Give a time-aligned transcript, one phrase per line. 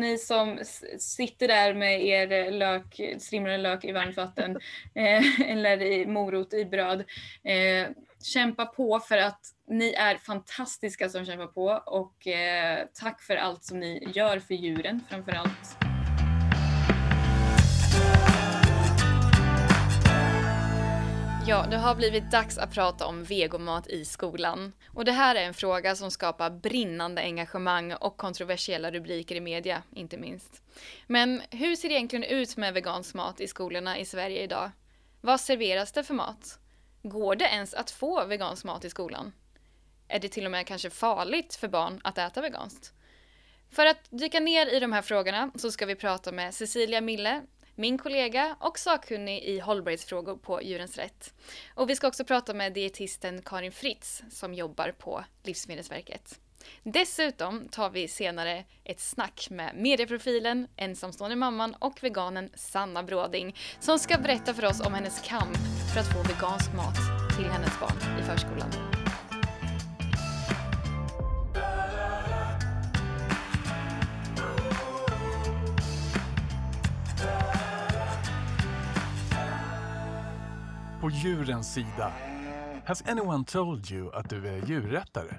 [0.00, 0.58] ni som
[0.98, 4.58] sitter där med er lök, strimlade lök i varmt vatten
[4.94, 7.04] eh, eller i morot i bröd.
[7.44, 7.88] Eh,
[8.22, 13.64] kämpa på för att ni är fantastiska som kämpar på och eh, tack för allt
[13.64, 15.32] som ni gör för djuren framför
[21.48, 24.72] Ja, det har blivit dags att prata om vegomat i skolan.
[24.94, 29.82] Och det här är en fråga som skapar brinnande engagemang och kontroversiella rubriker i media,
[29.94, 30.62] inte minst.
[31.06, 34.70] Men hur ser det egentligen ut med vegansk mat i skolorna i Sverige idag?
[35.20, 36.58] Vad serveras det för mat?
[37.02, 39.32] Går det ens att få vegansk mat i skolan?
[40.08, 42.92] Är det till och med kanske farligt för barn att äta veganskt?
[43.70, 47.42] För att dyka ner i de här frågorna så ska vi prata med Cecilia Mille,
[47.78, 51.34] min kollega och sakkunnig i hållbarhetsfrågor på Djurens Rätt.
[51.74, 56.40] Och vi ska också prata med dietisten Karin Fritz som jobbar på Livsmedelsverket.
[56.82, 63.98] Dessutom tar vi senare ett snack med medieprofilen, ensamstående mamman och veganen Sanna Bråding som
[63.98, 65.56] ska berätta för oss om hennes kamp
[65.94, 66.96] för att få vegansk mat
[67.36, 68.97] till hennes barn i förskolan.
[81.00, 82.12] På djurens sida.
[82.86, 85.34] Has anyone told you att du är djurrättare?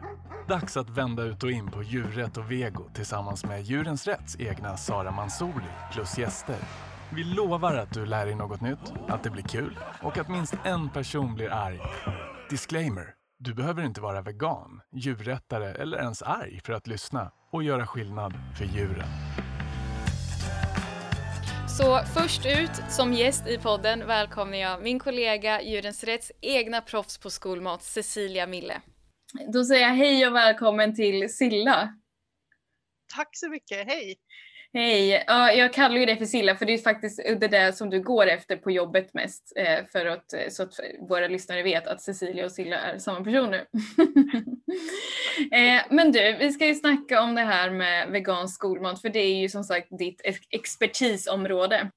[0.47, 4.77] Dags att vända ut och in på djurrätt och vego tillsammans med Djurens Rätts egna
[4.77, 6.55] Sara Mansouri plus gäster.
[7.09, 10.53] Vi lovar att du lär dig något nytt, att det blir kul och att minst
[10.63, 11.79] en person blir arg.
[12.49, 13.13] Disclaimer.
[13.39, 18.33] Du behöver inte vara vegan, djurrättare eller ens arg för att lyssna och göra skillnad
[18.57, 19.07] för djuren.
[21.79, 27.17] Så först ut som gäst i podden välkomnar jag min kollega Djurens Rätts egna proffs
[27.17, 28.81] på skolmat, Cecilia Mille.
[29.53, 31.93] Då säger jag hej och välkommen till Silla.
[33.15, 34.15] Tack så mycket, hej!
[34.73, 35.23] Hej!
[35.27, 38.01] Ja, jag kallar ju dig för Silla för det är faktiskt det där som du
[38.01, 39.53] går efter på jobbet mest.
[39.55, 40.73] Eh, för att, eh, så att
[41.09, 43.65] våra lyssnare vet att Cecilia och Silla är samma person nu.
[45.51, 49.19] Eh, men du, vi ska ju snacka om det här med vegansk skolmat för det
[49.19, 51.89] är ju som sagt ditt expertisområde.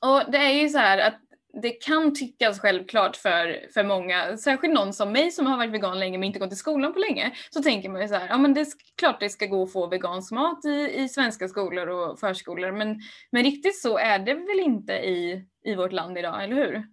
[0.00, 1.20] Och det är ju så här att
[1.52, 5.98] det kan tyckas självklart för, för många, särskilt någon som mig som har varit vegan
[5.98, 8.38] länge men inte gått i skolan på länge, så tänker man ju så här, ja
[8.38, 8.66] men det är
[8.96, 13.00] klart det ska gå att få vegansk mat i, i svenska skolor och förskolor, men,
[13.32, 16.84] men riktigt så är det väl inte i, i vårt land idag, eller hur?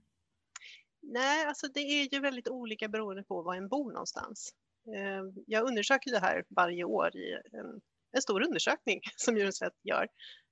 [1.01, 4.53] Nej, alltså det är ju väldigt olika beroende på var en bor någonstans.
[4.95, 7.81] Eh, jag undersöker det här varje år i en,
[8.11, 10.07] en stor undersökning som Djurens Rätt gör.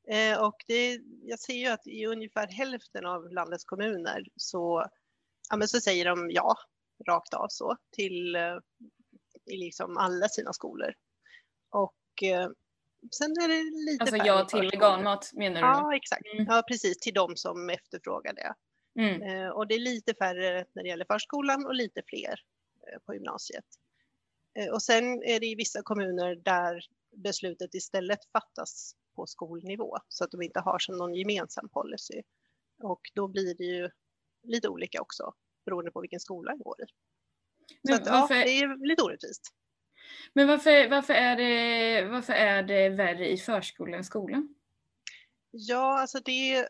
[0.08, 4.86] Eh, och det, jag ser ju att i ungefär hälften av landets kommuner så,
[5.50, 6.58] ja, men så säger de ja,
[7.08, 8.58] rakt av så, till eh,
[9.46, 10.94] i liksom alla sina skolor.
[11.70, 12.50] Och eh,
[13.12, 15.68] sen är det lite Alltså ja till veganmat menar du?
[15.68, 16.26] Ja, exakt.
[16.34, 16.46] Mm.
[16.50, 18.54] Ja, precis, till de som efterfrågar det.
[18.98, 19.52] Mm.
[19.52, 22.40] och det är lite färre när det gäller förskolan och lite fler
[23.06, 23.66] på gymnasiet.
[24.72, 30.32] och sen är det i vissa kommuner där beslutet istället fattas på skolnivå så att
[30.32, 32.22] de inte har som någon gemensam policy.
[32.84, 33.90] Och då blir det ju
[34.44, 35.34] lite olika också
[35.66, 36.86] beroende på vilken skola jag går i.
[37.88, 38.36] Så att, varför...
[38.36, 39.52] ja, det är lite orättvist.
[40.34, 44.56] Men varför, varför, är det, varför är det värre i förskolan än skolan?
[45.52, 46.68] Ja, alltså det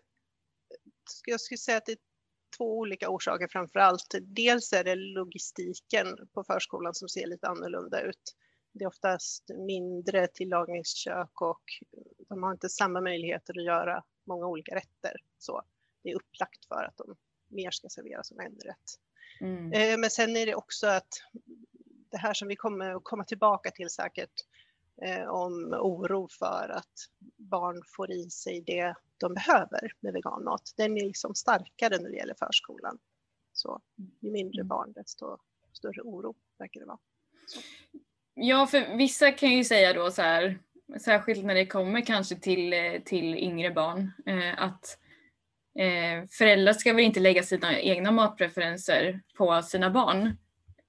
[1.25, 1.97] jag skulle säga att det är
[2.57, 4.15] två olika orsaker framför allt.
[4.21, 8.35] Dels är det logistiken på förskolan som ser lite annorlunda ut.
[8.77, 11.63] Det är oftast mindre tillagningskök och
[12.29, 15.15] de har inte samma möjligheter att göra många olika rätter.
[15.37, 15.61] Så
[16.03, 17.15] det är upplagt för att de
[17.47, 18.99] mer ska serveras som en rätt.
[19.41, 19.71] Mm.
[19.71, 21.07] Eh, men sen är det också att
[22.11, 24.33] det här som vi kommer att komma tillbaka till säkert
[25.01, 30.73] eh, om oro för att barn får i sig det de behöver med veganmat.
[30.77, 32.99] Den är liksom starkare när det gäller förskolan.
[33.53, 33.81] Så
[34.19, 34.67] ju mindre mm.
[34.67, 35.37] barn desto
[35.73, 36.99] större oro verkar det vara.
[37.47, 37.59] Så.
[38.37, 40.59] Ja, för vissa kan ju säga då så här,
[40.99, 44.99] särskilt när det kommer kanske till, eh, till yngre barn, eh, att
[45.79, 50.37] eh, föräldrar ska väl inte lägga sina egna matpreferenser på sina barn.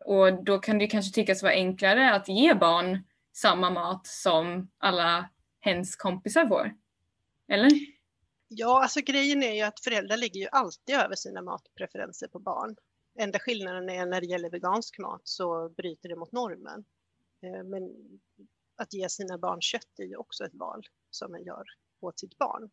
[0.05, 3.05] Och då kan det kanske tyckas vara enklare att ge barn
[3.37, 5.29] samma mat som alla
[5.61, 6.75] hens kompisar får.
[7.49, 7.70] Eller?
[8.49, 12.76] Ja, alltså grejen är ju att föräldrar ligger ju alltid över sina matpreferenser på barn.
[13.19, 16.85] Enda skillnaden är när det gäller vegansk mat så bryter det mot normen.
[17.46, 17.94] Eh, men
[18.76, 21.64] att ge sina barn kött är ju också ett val som man gör
[22.00, 22.70] åt sitt barn.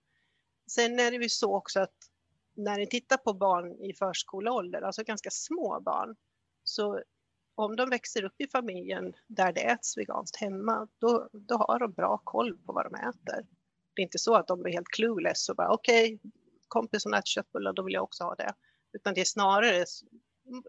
[0.71, 1.95] Sen är det ju så också att
[2.55, 6.15] när ni tittar på barn i förskoleålder, alltså ganska små barn,
[6.63, 7.01] så
[7.55, 11.91] om de växer upp i familjen där det äts veganskt hemma, då, då har de
[11.91, 13.47] bra koll på vad de äter.
[13.93, 16.31] Det är inte så att de är helt clueless och bara okej, okay,
[16.67, 18.53] kompisen äter köttbullar, då vill jag också ha det.
[18.93, 19.85] Utan det är snarare,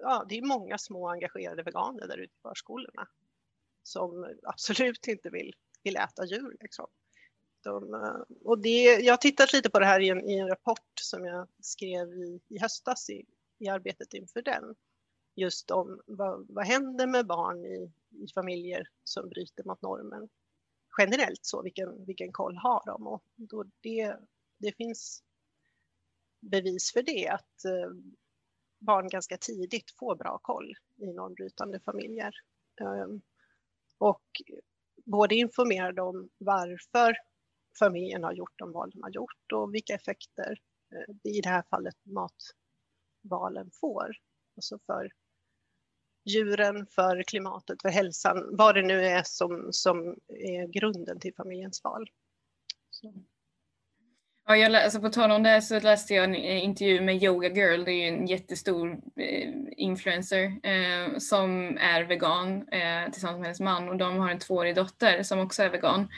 [0.01, 3.09] ja, det är många små engagerade veganer där ute i förskolorna
[3.85, 5.53] som absolut inte vill,
[5.83, 6.57] vill äta djur.
[6.61, 6.87] Liksom.
[7.63, 10.49] De, eh, och det, jag har tittat lite på det här i en, i en
[10.49, 13.25] rapport som jag skrev i, i höstas i,
[13.59, 14.75] i arbetet inför den.
[15.37, 17.93] Just om vad, vad händer med barn i,
[18.25, 20.29] i familjer som bryter mot normen
[20.99, 23.07] generellt så, vilken, vilken koll har de?
[23.07, 24.17] Och då det,
[24.59, 25.23] det finns
[26.41, 27.91] bevis för det, att eh,
[28.79, 32.35] barn ganska tidigt får bra koll i normbrytande familjer.
[32.81, 33.21] Ehm,
[34.05, 34.43] och
[35.05, 37.17] både informerade om varför
[37.79, 40.59] familjen har gjort de val de har gjort och vilka effekter
[40.95, 44.17] eh, i det här fallet matvalen får.
[44.57, 45.11] Alltså för
[46.25, 51.85] djuren, för klimatet, för hälsan, vad det nu är som, som är grunden till familjens
[51.85, 52.11] val.
[52.91, 53.15] Så.
[54.47, 57.23] Ja, jag läste, alltså på tal om det så läste jag en eh, intervju med
[57.23, 63.39] Yoga Girl, det är ju en jättestor eh, influencer eh, som är vegan eh, tillsammans
[63.39, 66.09] med hennes man och de har en tvåårig dotter som också är vegan.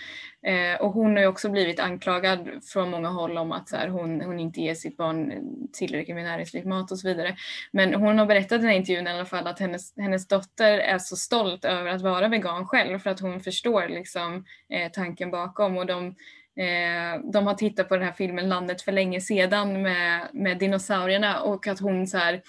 [0.42, 3.88] Eh, och hon har ju också blivit anklagad från många håll om att så här,
[3.88, 5.32] hon, hon inte ger sitt barn
[5.72, 7.36] tillräckligt med näringsrik mat och så vidare.
[7.72, 10.78] Men hon har berättat i den här intervjun i alla fall att hennes, hennes dotter
[10.78, 15.30] är så stolt över att vara vegan själv för att hon förstår liksom, eh, tanken
[15.30, 16.14] bakom och de
[16.56, 21.40] Eh, de har tittat på den här filmen Landet för länge sedan med, med dinosaurierna
[21.40, 22.42] och att hon så här,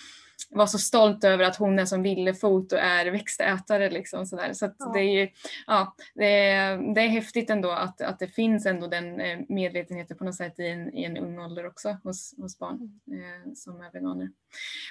[0.50, 3.90] var så stolt över att hon är som villefot och är växtätare.
[3.90, 4.54] Liksom, så där.
[4.54, 4.92] så ja.
[4.94, 5.30] det är ju
[5.68, 10.18] ja, det är, det är häftigt ändå att, att det finns ändå den eh, medvetenheten
[10.18, 13.82] på något sätt i en, i en ung ålder också hos, hos barn eh, som
[13.82, 14.30] är veganer.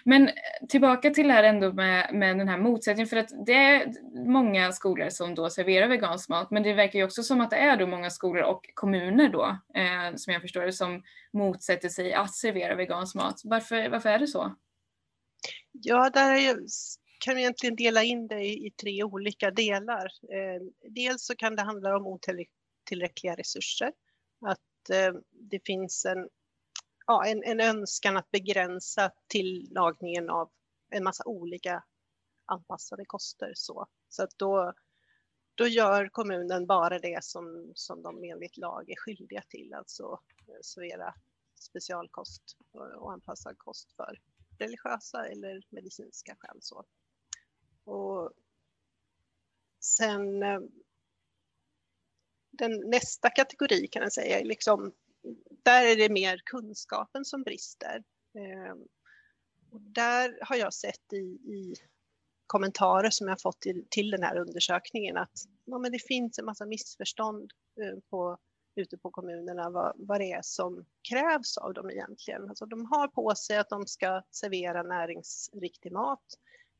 [0.05, 0.31] Men
[0.69, 3.93] tillbaka till det här ändå med, med den här motsättningen för att det är
[4.29, 7.57] många skolor som då serverar vegansk mat men det verkar ju också som att det
[7.57, 11.03] är då många skolor och kommuner då eh, som jag förstår det som
[11.33, 13.41] motsätter sig att servera vegansk mat.
[13.45, 14.55] Varför, varför är det så?
[15.73, 16.57] Ja, där
[17.21, 20.05] kan vi egentligen dela in det i, tre olika delar.
[20.33, 23.93] Eh, dels så kan det handla om otillräckliga resurser.
[24.41, 26.29] Att eh, det finns en,
[27.07, 30.51] ja, en, en önskan att begränsa tillagningen av
[30.91, 31.85] en massa olika
[32.45, 33.53] anpassade koster.
[33.55, 34.73] Så, så att då,
[35.55, 40.61] då gör kommunen bara det som, som de enligt lag är skyldiga till, alltså eh,
[40.63, 41.15] servera
[41.61, 42.43] specialkost
[42.99, 44.21] och anpassad kost för
[44.59, 46.59] religiösa eller medicinska skäl.
[46.61, 46.85] Så.
[47.85, 48.33] Och
[49.81, 50.61] sen eh,
[52.51, 54.93] den nästa kategori kan jag säga, liksom,
[55.63, 58.05] där är det mer kunskapen som brister.
[58.35, 58.75] Eh,
[59.71, 61.75] och där har jag sett i, i
[62.47, 66.45] kommentarer som jag fått till, till den här undersökningen att ja, men det finns en
[66.45, 68.39] massa missförstånd eh, på
[68.77, 72.49] ute på kommunerna vad, vad det är som krävs av dem egentligen.
[72.49, 76.25] Alltså de har på sig att de ska servera näringsriktig mat.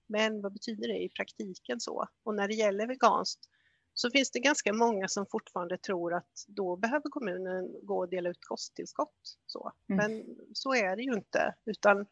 [0.07, 2.09] Men vad betyder det i praktiken så?
[2.23, 3.49] Och när det gäller veganskt
[3.95, 8.31] så finns det ganska många som fortfarande tror att då behöver kommunen gå och dela
[8.31, 9.39] ut kosttillskott.
[9.47, 9.73] Så.
[9.89, 9.97] Mm.
[9.97, 12.07] Men så är det ju inte, utan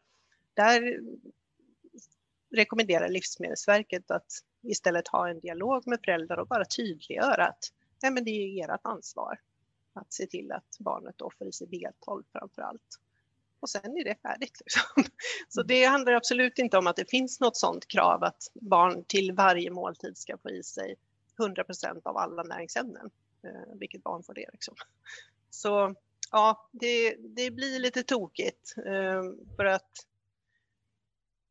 [0.53, 0.99] där
[2.55, 4.31] rekommenderar Livsmedelsverket att
[4.61, 7.71] istället ha en dialog med föräldrar och bara tydliggöra att
[8.01, 9.39] nej, men det är ert ansvar
[9.97, 12.99] att se till att barnet då får i sig B12 framför allt.
[13.59, 14.61] Och sen är det färdigt.
[14.65, 14.81] Liksom.
[15.49, 15.67] Så mm.
[15.67, 19.71] det handlar absolut inte om att det finns något sådant krav att barn till varje
[19.71, 20.95] måltid ska få i sig
[21.37, 23.09] 100% av alla näringsämnen.
[23.43, 24.75] Eh, vilket barn får det liksom.
[25.49, 25.95] Så
[26.31, 29.23] ja, det, det blir lite tokigt eh,
[29.55, 29.91] för att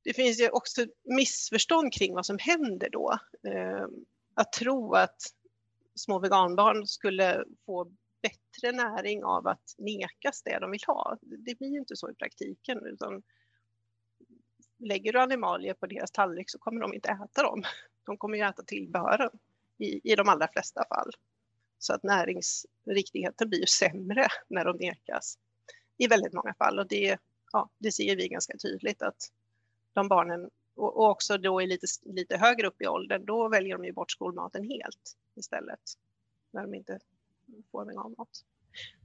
[0.04, 3.18] det finns ju också missförstånd kring vad som händer då.
[3.42, 3.87] Eh,
[4.35, 5.23] att tro att
[5.95, 7.92] små veganbarn skulle få
[8.25, 11.19] bättre näring av att nekas det de vill ha.
[11.21, 13.23] Det blir ju inte så i praktiken utan
[14.78, 17.62] lägger du animalier på deras tallrik så kommer de inte äta dem.
[18.07, 19.31] De kommer ju äta tillbehören
[19.78, 21.11] i, i de allra flesta fall.
[21.78, 25.38] Så att näringsriktigheten blir ju sämre när de nekas
[25.97, 27.19] i väldigt många fall och det,
[27.52, 29.33] ja, det ser vi ganska tydligt att
[29.93, 33.85] de barnen och också då i lite, lite högre upp i åldern, då väljer de
[33.85, 35.81] ju bort skolmaten helt istället.
[36.50, 36.99] När de inte
[37.72, 38.44] forming av mat.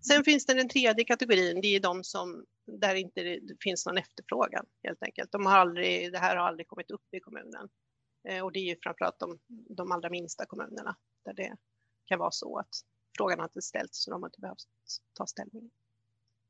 [0.08, 3.98] Sen finns det den tredje kategorin, det är de som där inte det finns någon
[3.98, 5.32] efterfrågan helt enkelt.
[5.32, 7.70] De har aldrig, det här har aldrig kommit upp i kommunen.
[8.30, 11.56] Eh, och det är ju framförallt de, de allra minsta kommunerna där det
[12.06, 12.70] kan vara så att
[13.18, 14.64] frågan har inte ställts så de har inte behövt
[15.14, 15.72] ta ställning.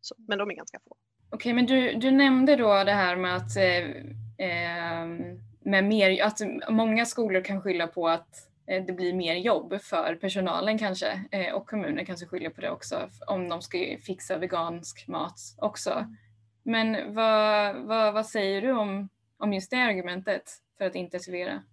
[0.01, 0.95] Så, men de är ganska få.
[1.29, 6.41] Okej, men du, du nämnde då det här med att, eh, eh med mer, att
[6.69, 11.69] många skolor kan skylla på att det blir mer jobb för personalen kanske eh, och
[11.69, 16.15] kommunen kanske skyller på det också om de ska fixa vegansk mat också.
[16.63, 20.43] Men vad, vad, vad säger du om, om just det argumentet
[20.77, 21.63] för att inte servera?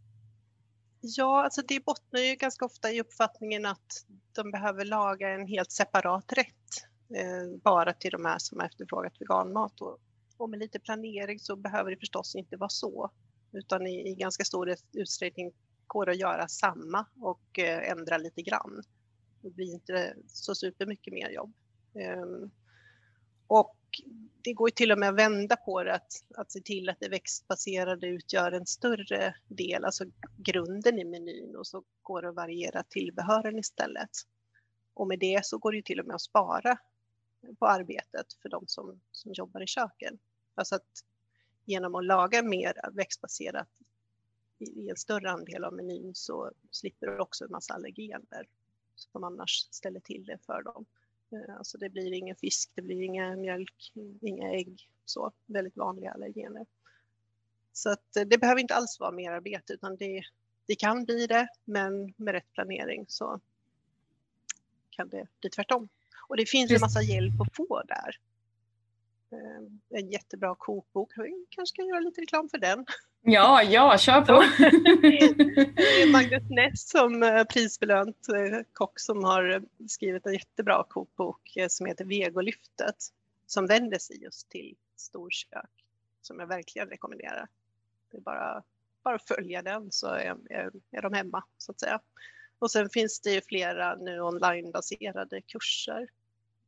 [1.01, 5.73] Ja, alltså det bottnar ju ganska ofta i uppfattningen att de behöver laga en helt
[5.73, 6.87] separat rätt
[7.17, 9.81] eh, bara till de här som har efterfrågat veganmat.
[9.81, 9.99] Och,
[10.37, 13.11] och med lite planering så behöver det förstås inte vara så,
[13.53, 15.53] utan i, i ganska stor utsträckning
[15.97, 18.83] går det att göra samma och eh, ändra lite grann.
[19.43, 21.53] Det blir inte så supermycket mer jobb.
[21.95, 22.51] Ehm,
[23.47, 23.77] och
[24.43, 27.09] det går till och med att vända på det, att, att se till att det
[27.09, 30.05] växtbaserade utgör en större del, alltså
[30.37, 34.11] grunden i menyn och så går det att variera tillbehören istället.
[34.95, 36.79] Och med det så går det till och med att spara
[37.59, 40.19] på arbetet för de som, som jobbar i köken.
[40.55, 41.05] Alltså att
[41.65, 43.69] genom att laga mer växtbaserat
[44.59, 48.49] i en större andel av menyn så slipper du också en massa allergener
[48.95, 50.87] som annars ställer till det för dem.
[51.33, 56.13] Eh, alltså det blir ingen fisk, det blir inga mjölk, inga ägg, så väldigt vanliga
[56.13, 56.67] allergener.
[57.73, 60.23] Så att eh, det behöver inte alls vara mer arbete utan det,
[60.67, 63.41] det kan bli det, men med rätt planering så
[64.91, 65.89] kan det bli tvärtom.
[66.29, 68.21] Och det finns en massa hjälp att få där.
[69.31, 72.87] Eh, en jättebra kokbok, vi kanske ska göra lite reklam för den.
[73.29, 74.33] Ja, ja, kör på!
[75.03, 81.57] det är Magnus Ness som eh, prisbelönt eh, kock som har skrivit en jättebra kokbok
[81.69, 82.97] som heter Vegolyftet
[83.47, 85.71] som vänder sig just till storkök
[86.23, 87.49] som jag verkligen rekommenderar.
[88.11, 88.63] Det är bara,
[89.03, 92.01] bara följa den så är, är, är de hemma så att säga.
[92.59, 96.09] Och sen finns det ju flera nu onlinebaserade kurser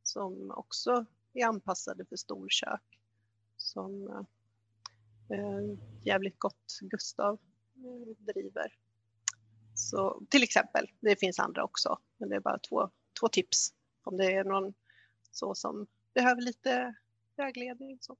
[0.03, 2.81] som också är anpassade för storkök.
[3.57, 4.21] Som eh,
[5.29, 7.39] Eh, jävligt gott Gustav
[7.75, 8.73] eh, driver.
[9.75, 14.17] Så till exempel, det finns andra också, men det är bara två, två tips om
[14.17, 14.73] det är någon
[15.31, 16.95] så som behöver lite
[17.35, 17.97] vägledning.
[18.01, 18.17] Så.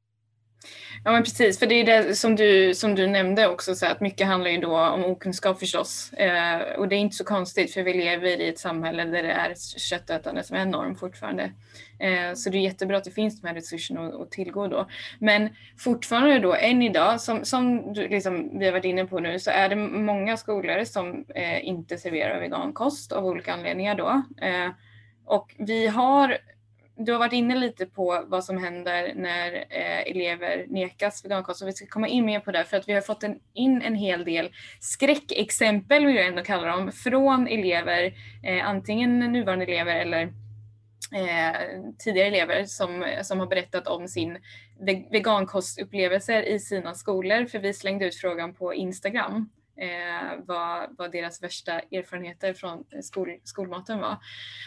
[1.03, 4.01] Ja men precis, för det är det som du, som du nämnde också, så att
[4.01, 6.13] mycket handlar ju då om okunskap förstås.
[6.13, 9.31] Eh, och det är inte så konstigt för vi lever i ett samhälle där det
[9.31, 11.51] är köttätande som är norm fortfarande.
[11.99, 14.87] Eh, så det är jättebra att det finns de här resurserna att, att tillgå då.
[15.19, 19.39] Men fortfarande då, än idag, som, som du, liksom, vi har varit inne på nu,
[19.39, 24.23] så är det många skolor som eh, inte serverar vegankost av olika anledningar då.
[24.45, 24.71] Eh,
[25.25, 26.37] och vi har
[26.99, 31.67] du har varit inne lite på vad som händer när eh, elever nekas vegankost och
[31.67, 33.95] vi ska komma in mer på det för att vi har fått en, in en
[33.95, 38.13] hel del skräckexempel vill jag ändå kalla dem från elever,
[38.43, 40.21] eh, antingen nuvarande elever eller
[41.15, 41.55] eh,
[41.99, 44.37] tidigare elever som, som har berättat om sin
[45.11, 49.49] vegankostupplevelser i sina skolor för vi slängde ut frågan på Instagram
[49.81, 54.17] eh, vad, vad deras värsta erfarenheter från skol, skolmaten var.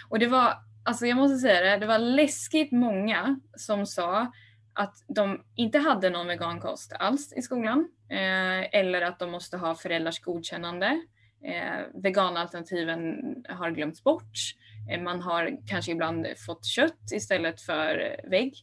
[0.09, 4.33] Och det var alltså jag måste säga det, det var läskigt många som sa
[4.75, 9.75] att de inte hade någon vegankost alls i skolan eh, eller att de måste ha
[9.75, 11.03] föräldrars godkännande.
[11.45, 13.17] Eh, veganalternativen
[13.49, 14.33] har glömts bort.
[14.91, 18.55] Eh, man har kanske ibland fått kött istället för eh, vägg.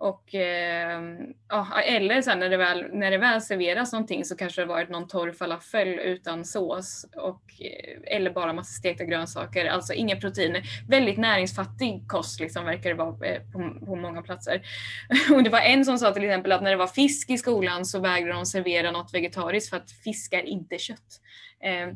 [0.00, 1.00] Och, eh,
[1.48, 4.88] ja, eller sen när det, väl, när det väl serveras någonting så kanske det varit
[4.88, 10.62] någon torr falafel utan sås och, eh, eller bara massa stekta grönsaker, alltså inga proteiner.
[10.88, 14.62] Väldigt näringsfattig kost liksom, verkar det vara eh, på, på, många platser.
[15.34, 17.84] Och det var en som sa till exempel att när det var fisk i skolan
[17.84, 21.20] så vägrade de servera något vegetariskt för att fisk är inte kött.
[21.62, 21.94] Eh,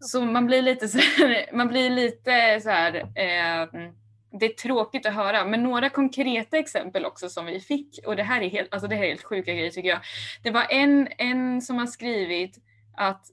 [0.00, 3.90] så man blir lite så här, man blir lite så här eh,
[4.40, 8.22] det är tråkigt att höra, men några konkreta exempel också som vi fick, och det
[8.22, 10.00] här är helt, alltså det här är helt sjuka grejer tycker jag.
[10.42, 12.58] Det var en, en som har skrivit
[12.96, 13.26] att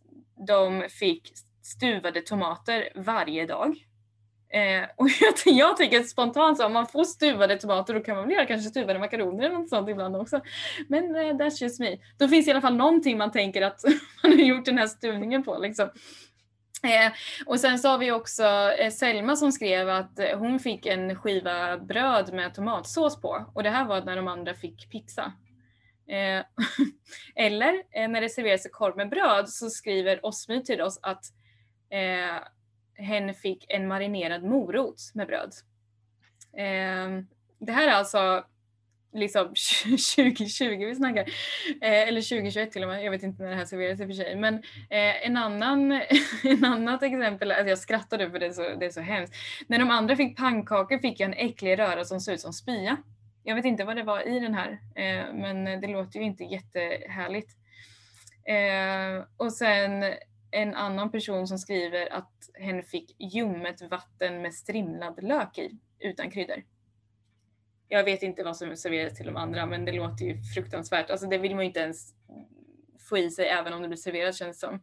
[0.48, 3.76] de fick stuvade tomater varje dag.
[4.54, 8.28] Eh, och jag, jag tycker spontant så om man får stuvade tomater då kan man
[8.28, 10.42] väl göra kanske stuvade makaroner eller något sånt ibland också.
[10.88, 11.98] Men eh, that's just me.
[12.18, 13.84] Då finns i alla fall någonting man tänker att
[14.24, 15.90] man har gjort den här stuvningen på liksom.
[16.84, 17.12] Eh,
[17.46, 18.44] och sen så har vi också
[18.80, 23.64] eh, Selma som skrev att eh, hon fick en skiva bröd med tomatsås på och
[23.64, 25.34] det här var när de andra fick pizza.
[26.08, 26.46] Eh,
[27.36, 31.26] eller eh, när det serveras korv med bröd så skriver Osmy till oss att
[31.90, 32.44] eh,
[33.06, 35.54] hen fick en marinerad morot med bröd.
[36.58, 37.24] Eh,
[37.60, 38.46] det här är alltså
[39.14, 39.48] liksom
[40.16, 41.22] 2020 vi snackar.
[41.82, 44.08] Eh, eller 2021 till och med, jag vet inte när det här serveras i och
[44.08, 44.36] för sig.
[44.36, 44.56] Men
[44.90, 45.92] eh, en annan,
[46.44, 49.34] en annat exempel, alltså jag skrattade för det är, så, det är så hemskt.
[49.68, 52.98] När de andra fick pannkakor fick jag en äcklig röra som såg ut som spya.
[53.44, 56.44] Jag vet inte vad det var i den här, eh, men det låter ju inte
[56.44, 57.56] jättehärligt.
[58.46, 60.04] Eh, och sen
[60.52, 66.32] en annan person som skriver att hen fick ljummet vatten med strimlad lök i, utan
[66.32, 66.64] kryddor.
[67.92, 71.10] Jag vet inte vad som serveras till de andra men det låter ju fruktansvärt.
[71.10, 72.14] Alltså det vill man ju inte ens
[73.10, 74.76] få i sig även om det blir serverat känns det som.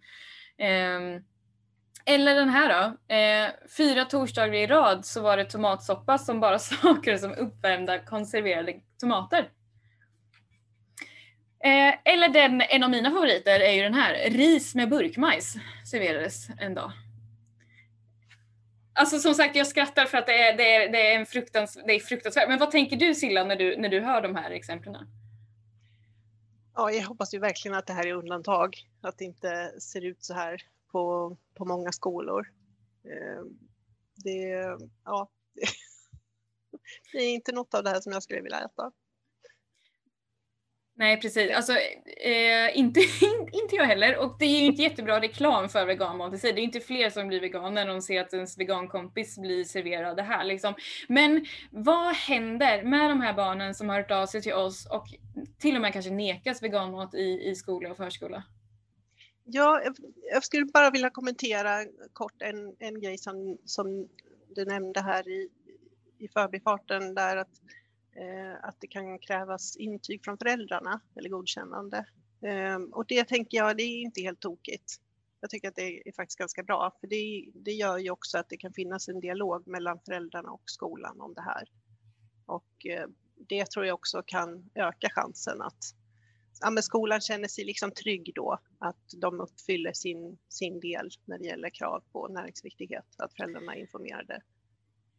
[0.58, 1.22] Eh,
[2.08, 3.14] eller den här då.
[3.14, 8.74] Eh, fyra torsdagar i rad så var det tomatsoppa som bara smakade som uppvärmda konserverade
[9.00, 9.50] tomater.
[11.64, 14.30] Eh, eller den, en av mina favoriter är ju den här.
[14.30, 15.54] Ris med burkmajs
[15.90, 16.92] serverades en dag.
[18.98, 21.78] Alltså som sagt, jag skrattar för att det är, det är, det är, en fruktans,
[21.86, 22.48] det är fruktansvärt.
[22.48, 25.06] Men vad tänker du Silla när du, när du hör de här exemplen?
[26.74, 28.76] Ja, jag hoppas ju verkligen att det här är undantag.
[29.00, 30.62] Att det inte ser ut så här
[30.92, 32.52] på, på många skolor.
[33.04, 33.44] Eh,
[34.14, 35.28] det, ja,
[37.12, 38.92] det är inte något av det här som jag skulle vilja äta.
[40.98, 41.72] Nej precis, alltså
[42.16, 43.00] eh, inte,
[43.52, 46.52] inte jag heller och det är ju inte jättebra reklam för veganmat i sig.
[46.52, 50.16] Det är inte fler som blir veganer när de ser att ens vegankompis blir serverad
[50.16, 50.74] det här liksom.
[51.08, 55.06] Men vad händer med de här barnen som har hört av sig till oss och
[55.58, 58.42] till och med kanske nekas veganmat i, i skola och förskola?
[59.44, 59.82] Ja,
[60.32, 64.08] jag skulle bara vilja kommentera kort en, en grej som, som
[64.54, 65.48] du nämnde här i,
[66.18, 67.60] i förbifarten där att
[68.18, 72.06] Eh, att det kan krävas intyg från föräldrarna eller godkännande.
[72.42, 75.00] Ehm, och det tänker jag, det är inte helt tokigt.
[75.40, 78.48] Jag tycker att det är faktiskt ganska bra, för det, det gör ju också att
[78.48, 81.68] det kan finnas en dialog mellan föräldrarna och skolan om det här.
[82.46, 83.06] Och eh,
[83.48, 85.94] det tror jag också kan öka chansen att
[86.60, 91.38] ja, men skolan känner sig liksom trygg då att de uppfyller sin, sin del när
[91.38, 94.42] det gäller krav på näringsriktighet, att föräldrarna är informerade.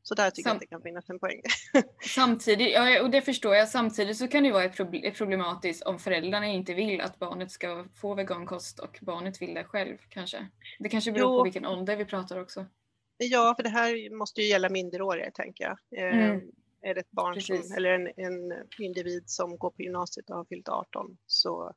[0.08, 1.42] Så där tycker Sam jag att det kan finnas en poäng.
[2.16, 6.48] samtidigt, ja, och det förstår jag, samtidigt så kan det vara ett problematiskt om föräldrarna
[6.48, 10.48] inte vill att barnet ska få vegankost och barnet vill det själv kanske.
[10.80, 11.38] Det kanske beror jo.
[11.38, 12.66] på vilken ålder vi pratar också.
[13.18, 15.78] Ja, för det här måste ju gälla minderåriga tänker jag.
[16.00, 16.42] Eh, mm.
[16.82, 20.46] Är det ett barn som, eller en, en individ som går på gymnasiet och har
[20.46, 21.74] fyllt 18 så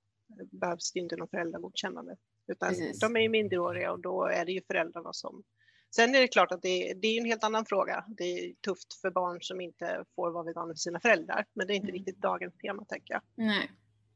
[0.51, 2.17] behövs det inte någon föräldragodkännande.
[2.47, 3.01] Utan Precis.
[3.01, 5.43] de är ju minderåriga och då är det ju föräldrarna som
[5.91, 8.05] Sen är det klart att det, det, är en helt annan fråga.
[8.09, 11.73] Det är tufft för barn som inte får vara veganer för sina föräldrar, men det
[11.73, 11.95] är inte mm.
[11.95, 13.23] riktigt dagens tema tänker jag.
[13.35, 13.71] Nej.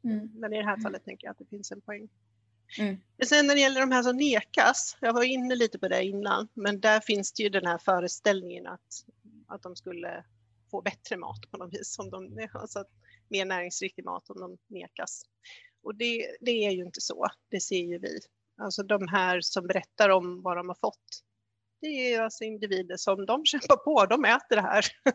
[0.05, 0.31] Mm.
[0.35, 2.09] Men i det här fallet tänker jag att det finns en poäng.
[2.79, 2.97] Mm.
[3.17, 6.05] Men sen när det gäller de här som nekas, jag var inne lite på det
[6.05, 9.05] innan, men där finns det ju den här föreställningen att,
[9.47, 10.25] att de skulle
[10.71, 12.85] få bättre mat på något vis, om de, alltså
[13.29, 15.23] mer näringsriktig mat om de nekas.
[15.83, 18.19] Och det, det är ju inte så, det ser ju vi.
[18.57, 21.23] Alltså de här som berättar om vad de har fått
[21.85, 24.85] det är alltså individer som de kämpar på, de äter det här.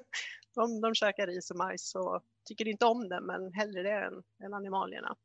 [0.56, 4.24] De, de käkar ris och majs och tycker inte om det, men hellre det än,
[4.44, 5.18] än animalierna.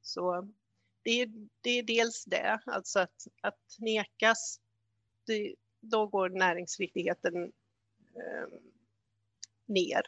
[0.00, 0.48] Så
[1.02, 1.26] det,
[1.60, 4.60] det är dels det, alltså att, att nekas,
[5.26, 7.42] det, då går näringsriktigheten
[8.16, 8.48] eh,
[9.66, 10.02] ner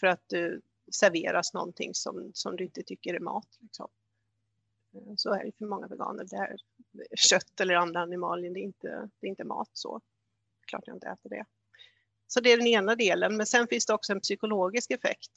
[0.00, 3.48] för att du serveras någonting som, som du inte tycker är mat.
[3.60, 3.88] Liksom.
[4.94, 6.24] Eh, så är det för många veganer.
[6.30, 6.56] Det är
[7.16, 10.00] kött eller andra animalier, det är inte, det är inte mat så.
[10.66, 11.44] Klart jag inte äter det.
[12.26, 15.32] Så det är den ena delen, men sen finns det också en psykologisk effekt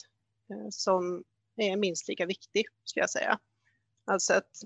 [0.49, 1.23] eh, som
[1.55, 3.39] är minst lika viktig, skulle jag säga.
[4.05, 4.63] Alltså att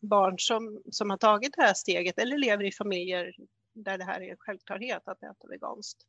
[0.00, 3.36] barn som, som har tagit det här steget eller lever i familjer
[3.72, 6.06] där det här är en självklarhet att äta veganskt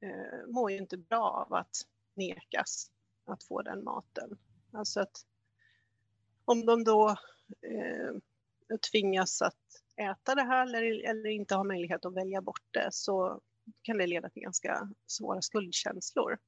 [0.00, 1.76] eh, mår ju inte bra av att
[2.14, 2.90] nekas
[3.24, 4.38] att få den maten.
[4.72, 5.26] Alltså att
[6.52, 7.08] om de då
[7.62, 8.16] eh,
[8.92, 9.54] tvingas att
[9.96, 13.40] äta det här eller, eller inte har möjlighet att välja bort det så
[13.82, 16.38] kan det leda till ganska svåra skuldkänslor.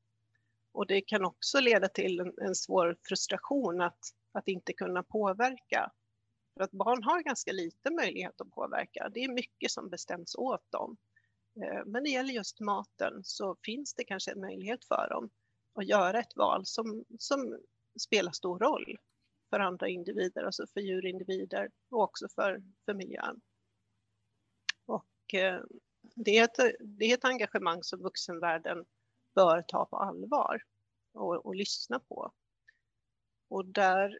[0.72, 3.98] Och det kan också leda till en, en svår frustration att,
[4.32, 5.92] att inte kunna påverka.
[6.54, 9.10] För att barn har ganska liten möjlighet att påverka.
[9.14, 10.96] Det är mycket som bestäms åt dem.
[11.62, 15.30] Eh, men när det gäller just maten så finns det kanske en möjlighet för dem
[15.74, 17.58] att göra ett val som, som
[17.98, 18.98] spelar stor roll
[19.54, 23.40] för andra individer, alltså för djurindivider och också för, för miljön.
[24.86, 25.60] Och eh,
[26.14, 28.84] det, är ett, det är ett engagemang som vuxenvärlden
[29.34, 30.62] bör ta på allvar
[31.12, 32.32] och, och lyssna på.
[33.48, 34.18] Och där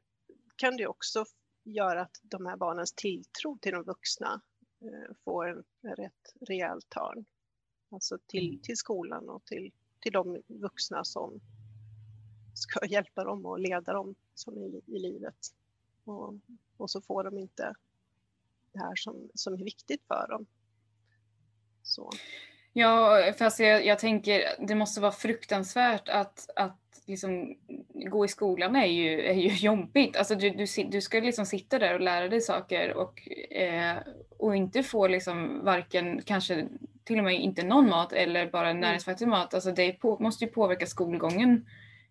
[0.56, 1.24] kan det också
[1.64, 4.42] göra att de här barnens tilltro till de vuxna
[4.80, 5.64] eh, får en,
[5.96, 7.24] rätt rejäl törn.
[7.90, 8.62] Alltså till, mm.
[8.62, 11.40] till skolan och till, till de vuxna som
[12.54, 15.36] ska hjälpa dem och leda dem som i, i livet.
[16.04, 16.34] Och,
[16.76, 17.74] och så får de inte
[18.72, 20.46] det här som, som är viktigt för dem.
[21.82, 22.10] Så.
[22.72, 27.54] Ja, fast jag, jag tänker det måste vara fruktansvärt att, att liksom,
[27.94, 30.16] gå i skolan är ju, är ju jobbigt.
[30.16, 33.96] Alltså du, du, du ska liksom sitta där och lära dig saker och, eh,
[34.38, 36.68] och inte få liksom varken kanske
[37.04, 38.80] till och med inte någon mat eller bara mm.
[38.80, 39.54] näringsfattig mat.
[39.54, 41.66] Alltså det på, måste ju påverka skolgången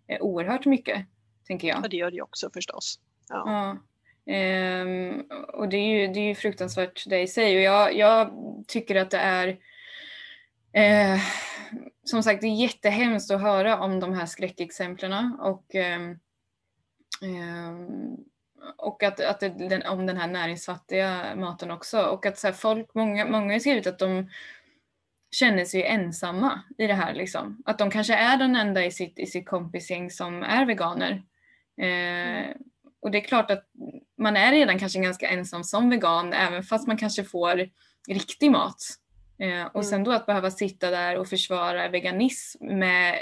[0.08, 1.06] eh, oerhört mycket,
[1.48, 1.78] tänker jag.
[1.84, 3.00] Ja, det gör det ju också förstås.
[3.30, 3.44] Ja.
[3.46, 3.78] ja.
[4.26, 8.32] Um, och det är, ju, det är ju fruktansvärt det i sig och jag, jag
[8.68, 9.60] tycker att det är
[10.74, 11.20] eh,
[12.04, 16.20] som sagt det är jättehemskt att höra om de här skräckexemplen och, um,
[18.78, 22.54] och att, att det, den, om den här näringsfattiga maten också och att så här,
[22.54, 24.30] folk, många, många har skrivit att de
[25.32, 27.64] känner sig ensamma i det här liksom.
[27.66, 31.24] Att de kanske är den enda i sitt, i sitt kompisgäng som är veganer.
[31.78, 32.56] Eh,
[33.02, 33.66] och det är klart att
[34.18, 37.70] man är redan kanske ganska ensam som vegan även fast man kanske får
[38.08, 38.84] riktig mat.
[39.40, 39.84] Eh, och mm.
[39.84, 43.14] sen då att behöva sitta där och försvara veganism med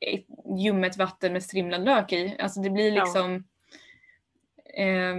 [0.00, 0.26] ett
[0.58, 2.36] ljummet vatten med strimlad lök i.
[2.38, 3.44] Alltså det blir liksom
[4.74, 4.82] ja.
[4.82, 5.16] Eh,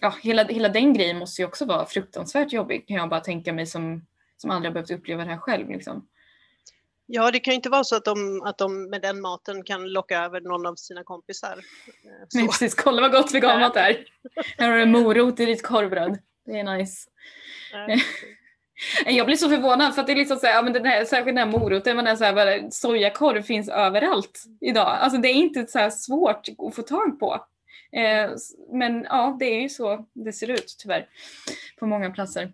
[0.00, 3.52] ja, hela, hela den grejen måste ju också vara fruktansvärt jobbig kan jag bara tänka
[3.52, 4.06] mig som,
[4.36, 5.70] som aldrig har behövt uppleva det här själv.
[5.70, 6.08] Liksom.
[7.12, 9.92] Ja, det kan ju inte vara så att de, att de med den maten kan
[9.92, 11.52] locka över någon av sina kompisar.
[11.52, 12.38] Eh, så.
[12.38, 12.74] Nej, precis.
[12.74, 14.04] Kolla vad gott veganmat är.
[14.58, 16.18] Här har du morot i ditt korvbröd.
[16.46, 17.08] Det är nice.
[17.72, 18.02] Nej.
[19.06, 21.04] Jag blir så förvånad för att det är liksom så här, ja, men den här,
[21.04, 24.98] särskilt den här moroten, men den så här, sojakorv finns överallt idag.
[25.00, 27.46] Alltså det är inte så svårt att få tag på.
[27.92, 28.30] Eh,
[28.72, 31.08] men ja, det är ju så det ser ut tyvärr
[31.78, 32.52] på många platser.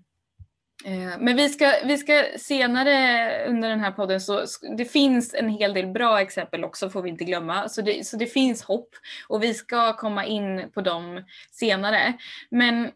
[0.85, 4.45] Eh, men vi ska, vi ska senare under den här podden så
[4.77, 7.69] det finns en hel del bra exempel också får vi inte glömma.
[7.69, 8.89] Så det, så det finns hopp
[9.29, 12.13] och vi ska komma in på dem senare.
[12.51, 12.91] Men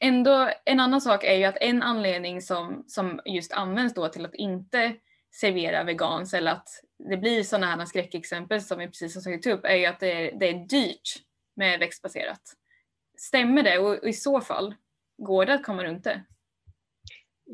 [0.00, 4.24] ändå en annan sak är ju att en anledning som, som just används då till
[4.24, 4.94] att inte
[5.34, 6.68] servera vegans eller att
[7.08, 10.12] det blir sådana här skräckexempel som vi precis har tagit upp är ju att det
[10.12, 11.16] är, det är dyrt
[11.56, 12.56] med växtbaserat.
[13.18, 14.74] Stämmer det och i så fall,
[15.18, 16.24] går det att komma runt det?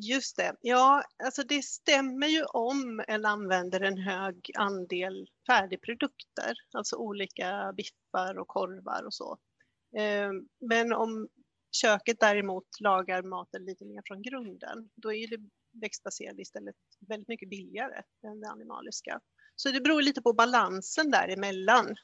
[0.02, 0.56] Just det.
[0.60, 8.38] Ja, alltså det stämmer ju om en använder en hög andel färdigprodukter, alltså olika biffar
[8.38, 9.38] och korvar och så.
[9.98, 10.30] Eh,
[10.60, 11.28] men om
[11.72, 15.48] köket däremot lagar maten lite mer från grunden, då är det
[15.80, 16.76] växtbaserade istället
[17.08, 19.20] väldigt mycket billigare än det animaliska.
[19.56, 21.94] Så det beror lite på balansen däremellan.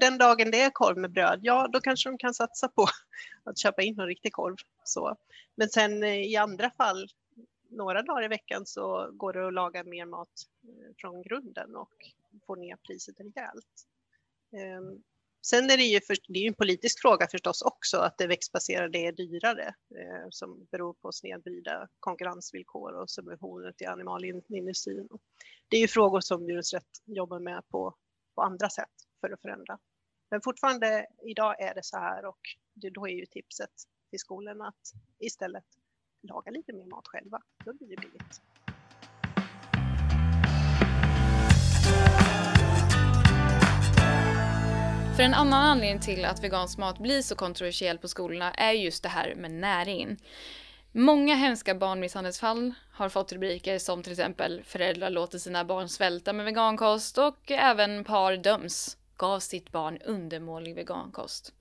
[0.00, 2.88] Den dagen det är korv med bröd, ja då kanske de kan satsa på
[3.44, 4.56] att köpa in en riktig korv.
[4.84, 5.16] Så.
[5.54, 7.08] Men sen eh, i andra fall
[7.70, 10.28] några dagar i veckan så går det att laga mer mat
[10.64, 11.92] eh, från grunden och
[12.46, 13.86] få ner priset rejält.
[14.52, 15.02] Ehm,
[15.42, 18.98] sen är det ju för, det är en politisk fråga förstås också att det växtbaserade
[18.98, 25.08] är dyrare eh, som beror på snedvrida konkurrensvillkor och subventioner till animalindustrin.
[25.68, 27.94] Det är ju frågor som Djurens Rätt jobbar med på,
[28.34, 29.78] på andra sätt för att förändra.
[30.30, 32.40] Men fortfarande idag är det så här och
[32.94, 33.70] då är ju tipset
[34.10, 35.64] till skolorna att istället
[36.22, 37.42] laga lite mer mat själva.
[37.64, 38.40] Då blir det billigt.
[45.16, 49.02] För en annan anledning till att vegansk mat blir så kontroversiell på skolorna är just
[49.02, 50.16] det här med näringen.
[50.92, 56.44] Många hemska barnmisshandelsfall har fått rubriker som till exempel föräldrar låter sina barn svälta med
[56.44, 61.52] vegankost och även par döms gav sitt barn undermålig vegankost.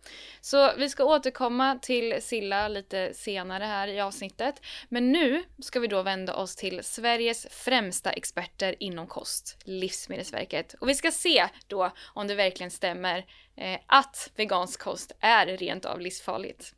[0.42, 4.62] Så vi ska återkomma till Silla lite senare här i avsnittet.
[4.90, 10.76] Men nu ska vi då vända oss till Sveriges främsta experter inom kost, Livsmedelsverket.
[10.80, 15.86] Och vi ska se då om det verkligen stämmer eh, att vegansk kost är rent
[15.86, 16.74] av livsfarligt.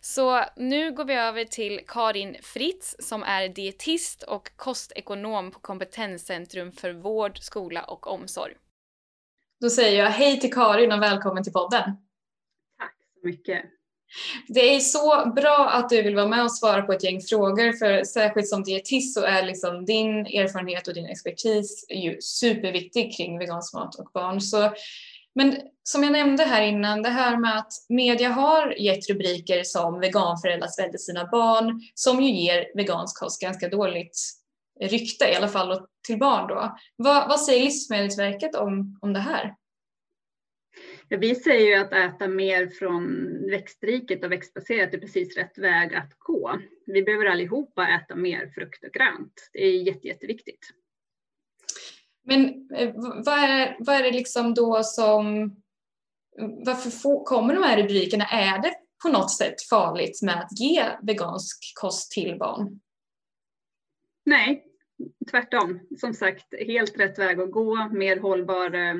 [0.00, 6.72] Så nu går vi över till Karin Fritz som är dietist och kostekonom på Kompetenscentrum
[6.72, 8.54] för vård, skola och omsorg.
[9.62, 11.82] Då säger jag hej till Karin och välkommen till podden.
[12.78, 13.64] Tack så mycket.
[14.48, 17.72] Det är så bra att du vill vara med och svara på ett gäng frågor
[17.72, 23.38] för särskilt som dietist så är liksom din erfarenhet och din expertis ju superviktig kring
[23.38, 24.40] vegansk mat och barn.
[24.40, 24.72] Så,
[25.34, 30.00] men som jag nämnde här innan, det här med att media har gett rubriker som
[30.00, 34.41] veganföräldrar sväljer sina barn som ju ger vegansk kost ganska dåligt
[34.88, 36.78] rykte, i alla fall till barn då.
[36.96, 39.54] Vad, vad säger Livsmedelsverket om, om det här?
[41.08, 45.94] Ja, vi säger ju att äta mer från växtriket och växtbaserat är precis rätt väg
[45.94, 46.58] att gå.
[46.86, 49.50] Vi behöver allihopa äta mer frukt och grönt.
[49.52, 50.68] Det är jätte, jätteviktigt.
[52.24, 52.92] Men eh,
[53.24, 55.56] vad är, vad är det liksom då som...
[56.38, 58.24] Varför får, kommer de här rubrikerna?
[58.24, 62.80] Är det på något sätt farligt med att ge vegansk kost till barn?
[64.24, 64.64] Nej,
[65.30, 65.80] tvärtom.
[65.98, 67.88] Som sagt, helt rätt väg att gå.
[67.92, 68.94] Mer hållbar, eh,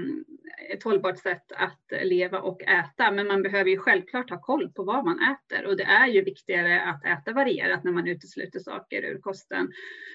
[0.70, 3.10] ett hållbart sätt att leva och äta.
[3.10, 6.22] Men man behöver ju självklart ha koll på vad man äter och det är ju
[6.22, 9.72] viktigare att äta varierat när man utesluter saker ur kosten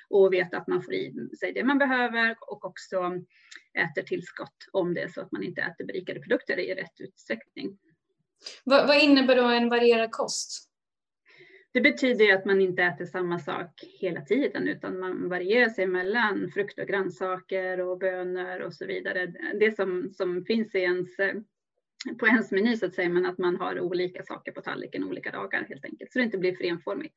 [0.10, 3.14] och veta att man får i sig det man behöver och också
[3.74, 7.78] äter tillskott om det är så att man inte äter berikade produkter i rätt utsträckning.
[8.64, 10.70] Vad, vad innebär då en varierad kost?
[11.78, 16.52] Det betyder att man inte äter samma sak hela tiden utan man varierar sig mellan
[16.54, 19.34] frukt och grönsaker och bönor och så vidare.
[19.60, 21.08] Det som, som finns i ens,
[22.20, 25.32] på ens meny så att säga, men att man har olika saker på tallriken olika
[25.32, 27.16] dagar helt enkelt så det inte blir för enformigt.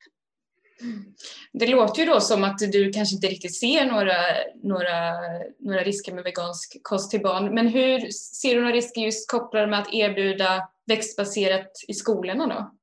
[0.81, 1.03] Mm.
[1.53, 4.17] Det låter ju då som att du kanske inte riktigt ser några,
[4.63, 5.13] några,
[5.59, 7.55] några risker med vegansk kost till barn.
[7.55, 12.77] Men hur ser du några risker just kopplade med att erbjuda växtbaserat i skolorna då?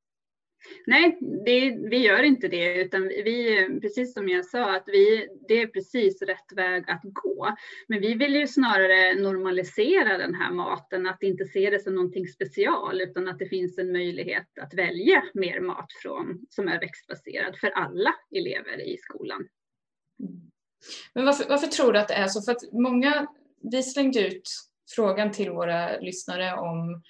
[0.87, 5.62] Nej, det, vi gör inte det, utan vi, precis som jag sa, att vi, det
[5.62, 7.57] är precis rätt väg att gå.
[7.87, 12.26] Men vi vill ju snarare normalisera den här maten, att inte se det som någonting
[12.26, 17.57] special, utan att det finns en möjlighet att välja mer mat från, som är växtbaserad
[17.59, 19.48] för alla elever i skolan.
[21.14, 22.42] Men varför, varför tror du att det är så?
[22.42, 23.26] För att många,
[23.72, 24.50] vi slängde ut
[24.94, 27.00] frågan till våra lyssnare om eh,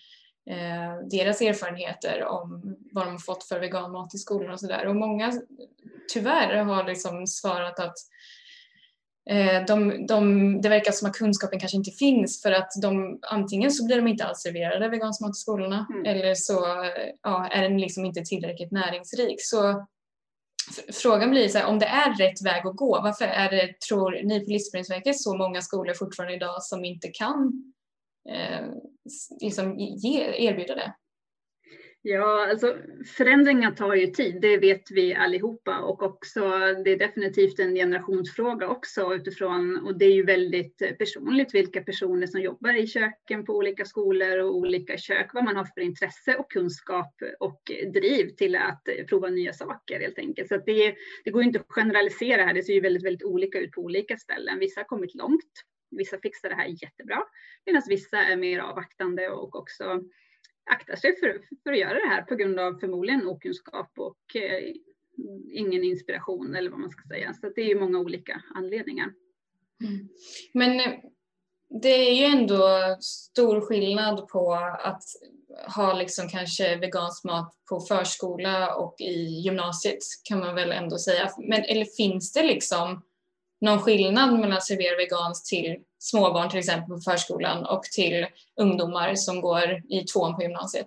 [1.11, 4.87] deras erfarenheter om vad de har fått för veganmat i skolan och sådär.
[4.87, 5.33] Och många
[6.13, 7.97] tyvärr har liksom svarat att
[9.31, 13.71] eh, de, de, det verkar som att kunskapen kanske inte finns för att de, antingen
[13.71, 16.07] så blir de inte alls serverade vegansk mat i skolorna mm.
[16.07, 16.67] eller så
[17.23, 19.37] ja, är den liksom inte tillräckligt näringsrik.
[19.39, 19.87] Så
[20.93, 24.11] Frågan blir så här, om det är rätt väg att gå, varför är det, tror
[24.25, 27.73] ni på Livsmedelsverket, så många skolor fortfarande idag som inte kan
[28.29, 28.67] eh,
[29.41, 30.95] liksom ge, erbjuda det?
[32.03, 32.77] Ja, alltså
[33.17, 36.41] förändringar tar ju tid, det vet vi allihopa och också
[36.85, 42.27] det är definitivt en generationsfråga också utifrån och det är ju väldigt personligt vilka personer
[42.27, 46.37] som jobbar i köken på olika skolor och olika kök, vad man har för intresse
[46.37, 47.63] och kunskap och
[47.93, 50.49] driv till att prova nya saker helt enkelt.
[50.49, 53.73] Så det, det går inte att generalisera här, det ser ju väldigt, väldigt olika ut
[53.73, 54.59] på olika ställen.
[54.59, 55.53] Vissa har kommit långt
[55.91, 57.23] Vissa fixar det här jättebra
[57.67, 60.03] medan vissa är mer avvaktande och också
[60.71, 64.75] aktar sig för, för att göra det här på grund av förmodligen okunskap och eh,
[65.53, 67.35] ingen inspiration eller vad man ska säga.
[67.35, 69.13] Så det är ju många olika anledningar.
[69.85, 70.09] Mm.
[70.55, 70.99] Men eh,
[71.71, 75.03] det är ju ändå stor skillnad på att
[75.77, 81.31] ha liksom kanske vegansk mat på förskola och i gymnasiet kan man väl ändå säga.
[81.39, 83.03] Men, eller finns det liksom
[83.61, 88.27] någon skillnad mellan att servera veganskt till småbarn till exempel på förskolan och till
[88.61, 90.87] ungdomar som går i tvåan på gymnasiet?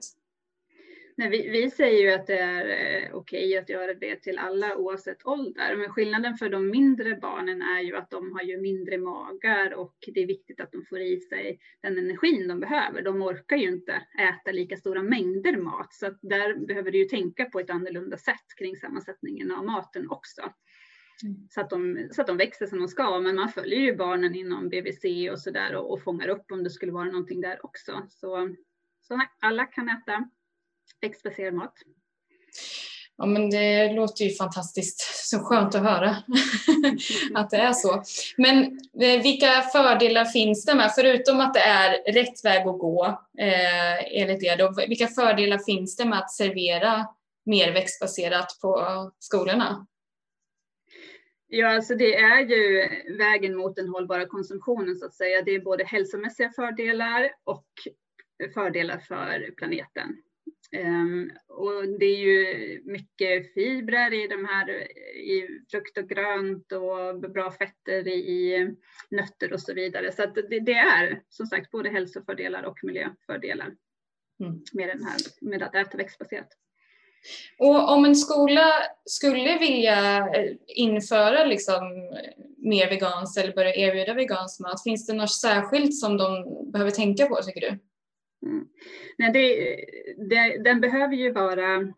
[1.17, 4.77] Nej, vi, vi, säger ju att det är okej okej att göra det till alla
[4.77, 5.75] oavsett ålder.
[5.75, 9.95] Men skillnaden för de mindre barnen är ju att de har ju mindre magar och
[10.13, 13.01] det är viktigt att de får i sig den energin de behöver.
[13.01, 17.05] De orkar ju inte äta lika stora mängder mat så att där behöver du ju
[17.05, 20.41] tänka på ett annorlunda sätt kring sammansättningen av maten också.
[21.23, 21.47] Mm.
[21.49, 23.19] Så, att de, så att de växer som de ska.
[23.19, 26.63] Men man följer ju barnen inom BVC och så där och, och fångar upp om
[26.63, 27.91] det skulle vara någonting där också.
[28.09, 28.55] Så,
[29.07, 30.29] så alla kan äta
[31.01, 31.73] växtbaserad mat.
[33.17, 36.09] Ja men det låter ju fantastiskt, så skönt att höra
[37.35, 38.03] att det är så.
[38.37, 38.63] Men
[39.01, 43.05] eh, vilka fördelar finns det med, förutom att det är rätt väg att gå
[43.39, 47.07] eh, enligt er, då, vilka fördelar finns det med att servera
[47.45, 48.81] mer växtbaserat på
[49.19, 49.85] skolorna?
[51.53, 55.41] Ja, alltså det är ju vägen mot den hållbara konsumtionen så att säga.
[55.41, 57.67] Det är både hälsomässiga fördelar och
[58.53, 60.17] fördelar för planeten.
[60.77, 64.69] Um, och det är ju mycket fibrer i de här
[65.17, 68.75] i frukt och grönt och bra fetter i,
[69.09, 70.11] nötter och så vidare.
[70.11, 73.75] Så det, det, är som sagt både hälsofördelar och miljöfördelar
[74.39, 74.63] mm.
[74.73, 76.49] med, den här, med att äta växtbaserat.
[77.57, 78.71] Och om en skola
[79.05, 81.81] skulle vilja eh, införa liksom
[82.57, 87.25] mer veganskt eller börja erbjuda vegansk mat, finns det något särskilt som de behöver tänka
[87.25, 87.79] på tycker du?
[88.47, 88.67] Mm.
[89.17, 89.75] Nej, det,
[90.29, 91.93] det, den behöver ju vara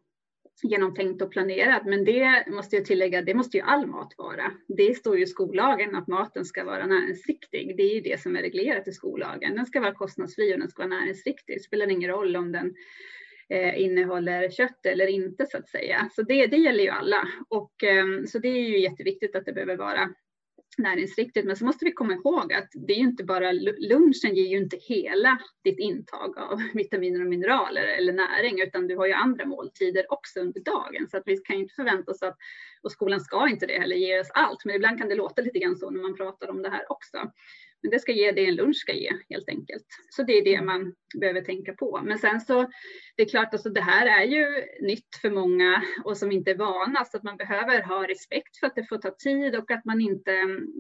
[0.64, 4.52] genomtänkt och planerad, men det måste jag tillägga, det måste ju all mat vara.
[4.68, 7.78] Det står ju i skollagen att maten ska vara näringsriktig.
[7.78, 9.56] Det är ju det som är reglerat i skollagen.
[9.56, 11.56] Den ska vara kostnadsfri och den ska vara näringsriktig.
[11.56, 12.76] Det spelar ingen roll om den
[13.50, 16.10] Eh, innehåller kött eller inte så att säga.
[16.16, 19.54] Så det, det gäller ju alla och eh, så det är ju jätteviktigt att det
[19.54, 20.10] behöver vara
[20.78, 21.48] näringsriktigt.
[21.48, 24.58] Men så måste vi komma ihåg att det är ju inte bara lunchen ger ju
[24.58, 29.46] inte hela ditt intag av vitaminer och mineraler eller näring, utan du har ju andra
[29.46, 31.08] måltider också under dagen.
[31.12, 32.38] Så att vi kan ju inte förvänta oss att,
[32.82, 34.66] och skolan ska inte det heller, ge oss allt.
[34.66, 37.18] Men ibland kan det låta lite grann så när man pratar om det här också.
[37.84, 39.86] Men det ska ge det en lunch ska ge helt enkelt.
[40.10, 42.02] Så det är det man behöver tänka på.
[42.04, 42.72] Men sen så,
[43.16, 44.46] det är klart, alltså det här är ju
[44.88, 48.68] nytt för många och som inte är vana, så att man behöver ha respekt för
[48.68, 50.32] att det får ta tid och att man inte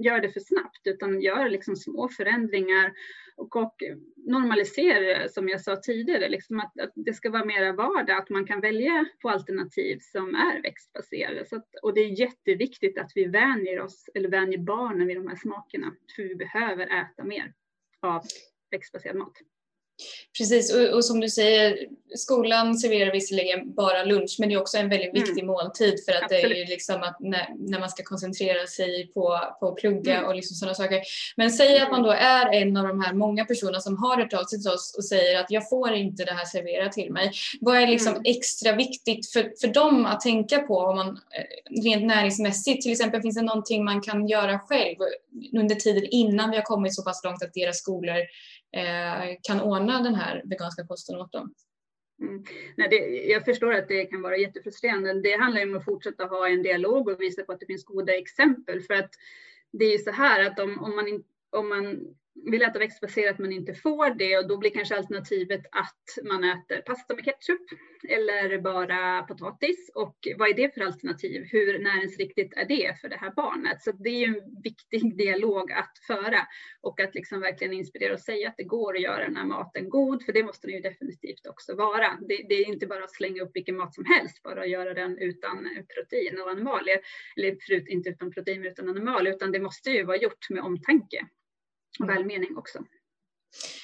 [0.03, 2.93] gör det för snabbt, utan gör liksom små förändringar
[3.35, 3.75] och, och
[4.15, 8.45] normalisera, som jag sa tidigare, liksom att, att, det ska vara mera vardag, att man
[8.45, 11.45] kan välja på alternativ som är växtbaserade.
[11.45, 15.27] Så att, och det är jätteviktigt att vi vänjer oss, eller vänjer barnen vid de
[15.27, 17.53] här smakerna, för vi behöver äta mer
[18.01, 18.23] av
[18.71, 19.34] växtbaserad mat.
[20.38, 21.77] Precis, och, och, som du säger,
[22.15, 25.47] skolan serverar visserligen bara lunch, men det är också en väldigt viktig mm.
[25.47, 26.43] måltid för att Absolut.
[26.43, 30.17] det är ju liksom att när, när, man ska koncentrera sig på, på att plugga
[30.17, 30.27] mm.
[30.29, 31.01] och liksom sådana saker.
[31.36, 34.34] Men säg att man då är en av de här många personerna som har hört
[34.34, 37.32] av sig till oss och säger att jag får inte det här serverat till mig.
[37.62, 38.23] Vad är liksom mm.
[38.25, 42.82] extra viktigt för, för dem att tänka på om man, eh, rent näringsmässigt?
[42.82, 44.97] Till exempel finns det någonting man kan göra själv
[45.53, 48.17] under tiden innan vi har kommit så pass långt att deras skolor
[48.75, 51.53] Eh, kan ordna den här veganska kosten åt dem.
[52.21, 52.43] Mm.
[52.77, 55.21] Nej, det, jag förstår att det kan vara jättefrustrerande.
[55.21, 57.86] Det handlar ju om att fortsätta ha en dialog och visa på att det finns
[57.86, 58.81] goda exempel.
[58.81, 59.12] För att
[59.71, 63.51] det är ju så här att om, om, man, om man vill äta växtbaserat men
[63.51, 67.61] inte får det och då blir kanske alternativet att man äter pasta med ketchup
[68.09, 69.91] eller bara potatis.
[69.95, 71.43] Och vad är det för alternativ?
[71.51, 73.81] Hur näringsriktigt är det för det här barnet?
[73.81, 76.47] Så det är ju en viktig dialog att föra
[76.81, 79.89] och att liksom verkligen inspirera och säga att det går att göra den här maten
[79.89, 82.17] god, för det måste den ju definitivt också vara.
[82.27, 84.93] Det, det är inte bara att slänga upp vilken mat som helst, bara att göra
[84.93, 86.99] den utan protein och animalier,
[87.37, 91.27] eller förut inte utan protein utan animalier, utan det måste ju vara gjort med omtanke
[91.99, 92.79] och välmening också.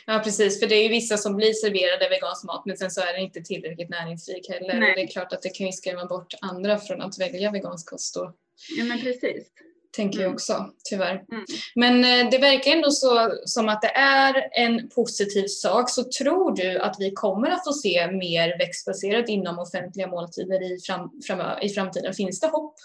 [0.05, 3.01] Ja precis, för det är ju vissa som blir serverade vegansk mat men sen så
[3.01, 4.79] är den inte tillräckligt näringsrik heller.
[4.79, 4.89] Nej.
[4.89, 7.89] Och det är klart att det kan ju skrämma bort andra från att välja vegansk
[7.89, 8.33] kost då.
[8.77, 9.47] Ja men precis.
[9.95, 10.23] Tänker mm.
[10.23, 11.25] jag också, tyvärr.
[11.31, 11.45] Mm.
[11.75, 15.89] Men eh, det verkar ändå så som att det är en positiv sak.
[15.89, 20.79] Så tror du att vi kommer att få se mer växtbaserat inom offentliga måltider i,
[20.79, 22.13] fram, fram, i framtiden?
[22.13, 22.75] Finns det hopp?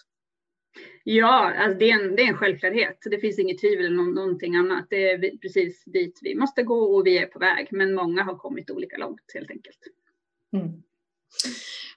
[1.05, 2.99] Ja, alltså det, är en, det är en självklarhet.
[3.11, 4.87] Det finns inget tvivel om någonting annat.
[4.91, 7.69] Det är precis dit vi måste gå och vi är på väg.
[7.71, 9.79] Men många har kommit olika långt helt enkelt.
[10.53, 10.83] Mm.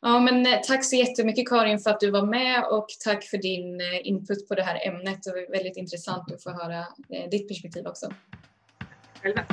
[0.01, 3.37] Ja, men eh, tack så jättemycket Karin för att du var med och tack för
[3.37, 5.23] din eh, input på det här ämnet.
[5.23, 8.13] Det var väldigt intressant att få höra eh, ditt perspektiv också.
[9.21, 9.45] Själva.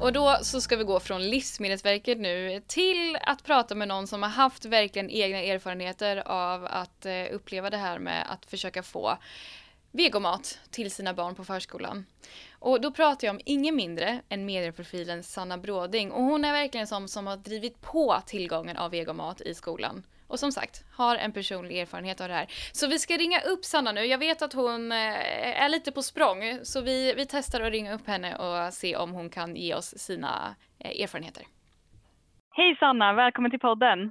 [0.00, 4.22] Och då så ska vi gå från Livsmedelsverket nu till att prata med någon som
[4.22, 9.18] har haft verkligen egna erfarenheter av att eh, uppleva det här med att försöka få
[9.90, 12.06] vegomat till sina barn på förskolan.
[12.58, 16.86] Och då pratar jag om ingen mindre än medieprofilen Sanna Bråding och hon är verkligen
[16.86, 20.02] som som har drivit på tillgången av vegomat i skolan.
[20.30, 22.46] Och som sagt, har en personlig erfarenhet av det här.
[22.72, 24.04] Så vi ska ringa upp Sanna nu.
[24.04, 27.94] Jag vet att hon eh, är lite på språng, så vi, vi testar att ringa
[27.94, 31.42] upp henne och se om hon kan ge oss sina eh, erfarenheter.
[32.50, 34.10] Hej Sanna, välkommen till podden.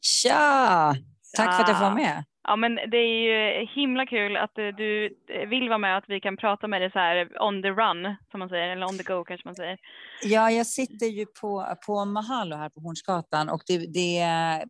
[0.00, 0.94] Tja!
[1.36, 2.24] Tack för att jag får vara med.
[2.48, 5.98] Ja men det är ju himla kul att eh, du eh, vill vara med och
[5.98, 8.86] att vi kan prata med dig så här on the run som man säger, eller
[8.86, 9.78] on the go kanske man säger.
[10.22, 14.20] Ja, jag sitter ju på, på Mahalo här på Hornsgatan och det, det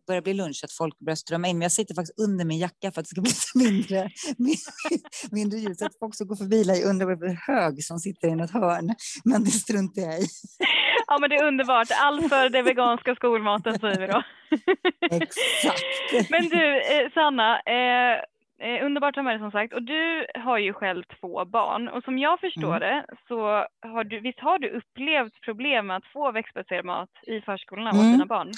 [0.07, 1.57] börjar bli lunch, att folk börjar strömma in.
[1.57, 4.09] Men jag sitter faktiskt under min jacka för att det ska bli mindre,
[5.31, 5.81] mindre ljus.
[5.81, 8.51] Att folk som går förbi lär undrar vad det är hög som sitter i något
[8.51, 8.95] hörn.
[9.23, 10.27] Men det struntar jag i.
[11.09, 11.87] Ja men det är underbart.
[12.01, 14.23] Allt för den veganska skolmaten säger vi då.
[15.11, 16.29] Exakt.
[16.29, 18.15] Men du eh, Sanna, eh,
[18.67, 19.73] eh, underbart att ha med dig som sagt.
[19.73, 22.79] Och du har ju själv två barn och som jag förstår mm.
[22.79, 23.41] det så
[23.93, 28.01] har du, visst har du upplevt problem med att få växtbaserad mat i förskolorna mm.
[28.01, 28.51] hos dina barn?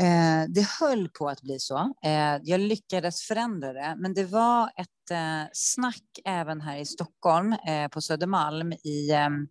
[0.00, 1.78] Eh, det höll på att bli så.
[2.04, 7.52] Eh, jag lyckades förändra det, men det var ett eh, snack även här i Stockholm
[7.52, 9.48] eh, på Södermalm i ehm,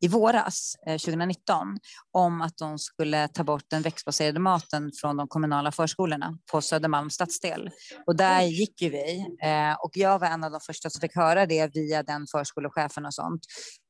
[0.00, 1.74] i våras, 2019, eh,
[2.12, 7.14] om att de skulle ta bort den växtbaserade maten från de kommunala förskolorna på Södermalms
[7.14, 7.70] stadsdel.
[8.06, 11.16] Och där gick ju vi eh, och jag var en av de första som fick
[11.16, 13.40] höra det via den förskolechefen och sånt.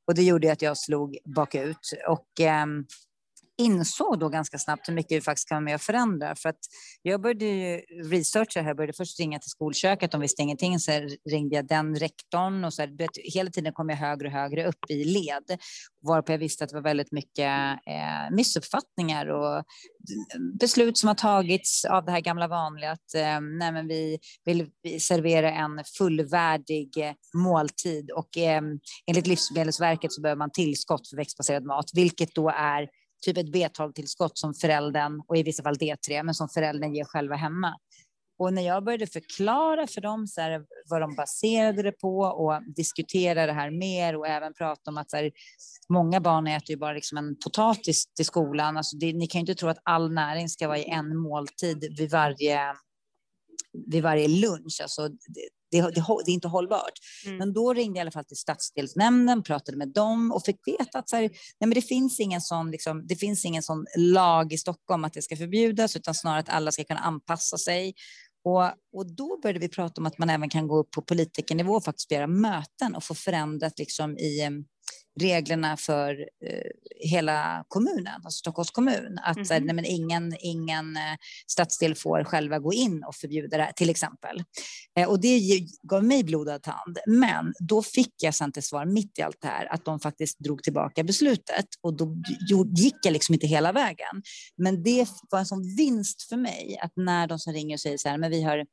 [0.07, 2.85] Och det gjorde att jag slog bakut och ehm,
[3.61, 6.35] insåg då ganska snabbt hur mycket vi faktiskt kan vara med och förändra.
[6.37, 6.59] För att
[7.03, 7.77] jag började ju
[8.11, 10.93] researcha här, började först ringa till skolköket, de visste ingenting, så
[11.31, 12.91] ringde jag den rektorn och så här,
[13.35, 15.59] hela tiden kom jag högre och högre upp i led,
[16.07, 19.65] varpå jag visste att det var väldigt mycket eh, missuppfattningar och
[20.61, 24.71] beslut som har tagits av det här gamla vanliga att eh, nej, men vi vill
[25.01, 28.63] servera en fullvärdig måltid och eh,
[29.07, 32.89] enligt Livsmedelsverket så behöver man tillskott för växtbaserad mat, vilket då är
[33.21, 37.37] typ ett B12-tillskott som föräldern, och i vissa fall D3, men som föräldern ger själva
[37.37, 37.75] hemma.
[38.39, 42.63] Och när jag började förklara för dem så här, vad de baserade det på och
[42.77, 45.31] diskutera det här mer och även prata om att så här,
[45.89, 48.77] många barn äter ju bara liksom en potatis till skolan.
[48.77, 51.95] Alltså det, ni kan ju inte tro att all näring ska vara i en måltid
[51.99, 52.75] vid varje
[53.87, 54.79] vid varje lunch.
[54.83, 55.09] Alltså,
[55.71, 56.93] det, det, det, är inte hållbart.
[57.27, 57.39] Mm.
[57.39, 60.99] Men då ringde jag i alla fall till stadsdelsnämnden, pratade med dem och fick veta
[60.99, 64.53] att så här, nej men det, finns ingen sån, liksom, det finns ingen sån lag
[64.53, 67.95] i Stockholm att det ska förbjudas, utan snarare att alla ska kunna anpassa sig.
[68.45, 68.63] Och,
[68.93, 71.85] och då började vi prata om att man även kan gå upp på politikernivå och
[71.85, 74.65] faktiskt göra möten och få förändrat liksom i
[75.21, 76.11] reglerna för
[76.47, 76.71] eh,
[77.11, 79.19] hela kommunen, alltså Stockholms kommun.
[79.23, 79.65] Att mm -hmm.
[79.65, 84.43] nej, men ingen, ingen eh, stadsdel får själva gå in och förbjuda det, till exempel.
[84.99, 85.41] Eh, och det
[85.83, 86.99] gav mig blodad tand.
[87.07, 90.39] Men då fick jag sen till svar, mitt i allt det här, att de faktiskt
[90.39, 91.67] drog tillbaka beslutet.
[91.81, 92.17] Och då
[92.77, 94.23] gick jag liksom inte hela vägen.
[94.57, 97.99] Men det var en sån vinst för mig, att när de som ringer och säger
[97.99, 98.67] så här, men vi har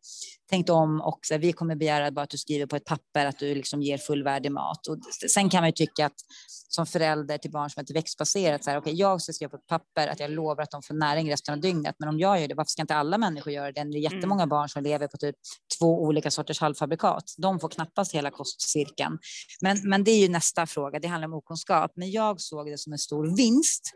[0.49, 3.25] tänkt om och så här, vi kommer begära bara att du skriver på ett papper
[3.25, 4.87] att du liksom ger fullvärdig mat.
[4.87, 4.97] Och
[5.29, 6.13] sen kan man ju tycka att
[6.47, 9.67] som förälder till barn som är växtbaserat, så här, okay, jag ska skriva på ett
[9.67, 12.47] papper att jag lovar att de får näring resten av dygnet, men om jag gör
[12.47, 13.83] det, varför ska inte alla människor göra det?
[13.83, 14.49] Det är jättemånga mm.
[14.49, 15.35] barn som lever på typ
[15.79, 17.33] två olika sorters halvfabrikat.
[17.37, 19.17] De får knappast hela kostcirkeln.
[19.61, 21.91] Men, men det är ju nästa fråga, det handlar om okunskap.
[21.95, 23.91] Men jag såg det som en stor vinst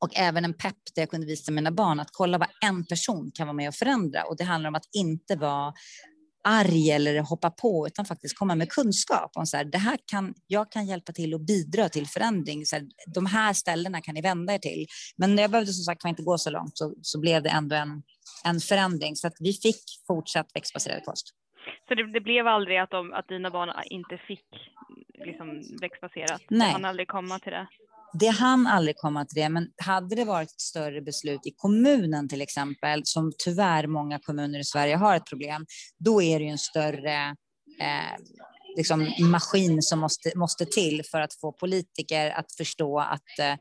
[0.00, 3.30] och även en pepp där jag kunde visa mina barn att kolla vad en person
[3.34, 4.24] kan vara med och förändra.
[4.24, 5.72] Och det handlar om att inte vara
[6.44, 10.34] arg eller hoppa på, utan faktiskt komma med kunskap om så här, det här kan,
[10.46, 12.66] jag kan hjälpa till och bidra till förändring.
[12.66, 12.84] Så här,
[13.14, 14.86] de här ställena kan ni vända er till.
[15.16, 18.02] Men jag behövde som sagt inte gå så långt så, så blev det ändå en,
[18.44, 21.26] en förändring så att vi fick fortsatt växtbaserad kost.
[21.88, 24.46] Så det, det, blev aldrig att, de, att dina barn inte fick
[25.24, 26.42] liksom, växtbaserat?
[26.48, 26.72] Nej.
[26.72, 27.66] Han aldrig komma till det?
[28.12, 32.28] Det hann aldrig komma till det, men hade det varit ett större beslut i kommunen
[32.28, 35.66] till exempel, som tyvärr många kommuner i Sverige har ett problem,
[35.98, 37.36] då är det ju en större
[37.80, 38.20] eh,
[38.76, 43.56] liksom maskin som måste, måste till för att få politiker att förstå att Eh,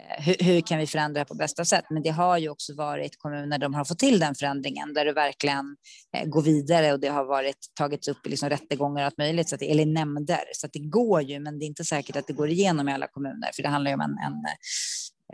[0.00, 1.84] Eh, hur, hur, kan vi förändra på bästa sätt?
[1.90, 5.04] Men det har ju också varit kommuner där de har fått till den förändringen, där
[5.04, 5.76] det verkligen
[6.16, 9.48] eh, går vidare och det har varit tagits upp i liksom rättegångar och allt möjligt,
[9.48, 10.40] så att det, eller nämnder.
[10.52, 12.92] Så att det går ju, men det är inte säkert att det går igenom i
[12.92, 14.44] alla kommuner, för det handlar ju om en, en,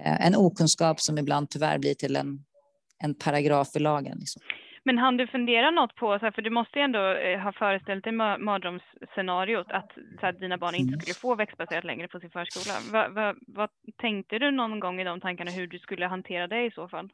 [0.06, 2.38] eh, en okunskap som ibland tyvärr blir till en,
[2.98, 4.18] en paragraf i lagen.
[4.18, 4.42] Liksom.
[4.86, 8.12] Men hann du fundera något på, för du måste ju ändå eh, ha föreställt dig
[8.12, 11.00] mardrömsscenariot att, så att dina barn inte mm.
[11.00, 12.74] skulle få växtbaserat längre på sin förskola.
[12.92, 13.70] Va, va, vad
[14.00, 17.08] tänkte du någon gång i de tankarna hur du skulle hantera det i så fall?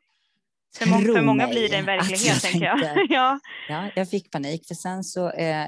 [0.79, 3.07] För, må, för många blir det en verklighet, jag tänker jag.
[3.09, 3.41] ja.
[3.68, 5.66] ja, jag fick panik, för sen så eh,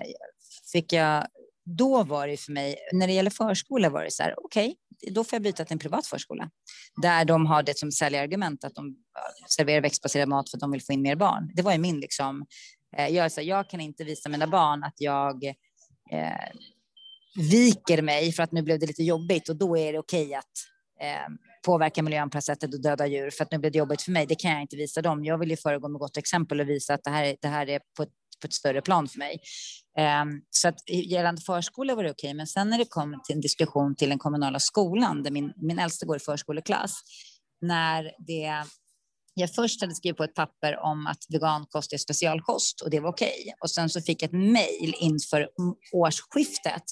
[0.72, 1.26] fick jag
[1.64, 5.14] då var det för mig, när det gäller förskola var det så här, okej, okay,
[5.14, 6.50] då får jag byta till en privat förskola.
[7.02, 8.96] Där de har det som säljargument att de
[9.56, 11.52] serverar växtbaserad mat för att de vill få in mer barn.
[11.54, 12.46] Det var ju min liksom,
[12.96, 15.44] eh, jag, så här, jag kan inte visa mina barn att jag
[16.12, 16.50] eh,
[17.50, 20.34] viker mig för att nu blev det lite jobbigt och då är det okej okay
[20.34, 20.44] att
[21.00, 21.34] eh,
[21.64, 24.12] påverka miljön på det sättet och döda djur för att nu blev det jobbigt för
[24.12, 24.26] mig.
[24.26, 25.24] Det kan jag inte visa dem.
[25.24, 27.80] Jag vill ju föregå med gott exempel och visa att det här, det här är
[27.96, 28.08] på ett
[28.40, 29.40] på ett större plan för mig.
[29.98, 33.40] Ehm, så att gällande förskola var det okej, men sen när det kom till en
[33.40, 37.00] diskussion till den kommunala skolan, där min, min äldste går i förskoleklass,
[37.60, 38.64] när det
[39.34, 43.10] jag först hade skrivit på ett papper om att vegankost är specialkost och det var
[43.10, 43.36] okej.
[43.40, 43.52] Okay.
[43.60, 45.48] Och sen så fick jag ett mejl inför
[45.92, 46.82] årsskiftet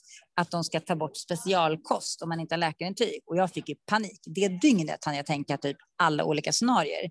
[0.40, 3.20] att de ska ta bort specialkost om man inte har läkarintyg.
[3.26, 4.20] Och jag fick ju panik.
[4.24, 7.10] Det dygnet hann jag tänka typ alla olika scenarier.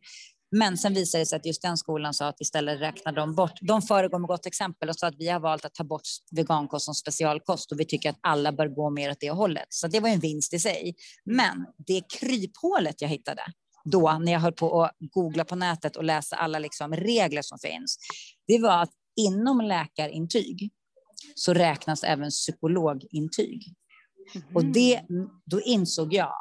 [0.52, 3.60] Men sen visade det sig att just den skolan sa att istället räknade de bort,
[3.62, 6.86] de föregår med gott exempel och sa att vi har valt att ta bort vegankost
[6.86, 9.68] som specialkost och vi tycker att alla bör gå mer åt det hållet.
[9.70, 10.96] Så det var en vinst i sig.
[11.26, 13.44] Men det kryphålet jag hittade
[13.84, 17.60] då när jag höll på att googla på nätet och läsa alla liksom regler som
[17.60, 17.98] finns,
[18.48, 20.72] det var att inom läkarintyg
[21.36, 23.76] så räknas även psykologintyg.
[24.36, 24.56] Mm.
[24.56, 25.02] Och det,
[25.46, 26.34] då insåg jag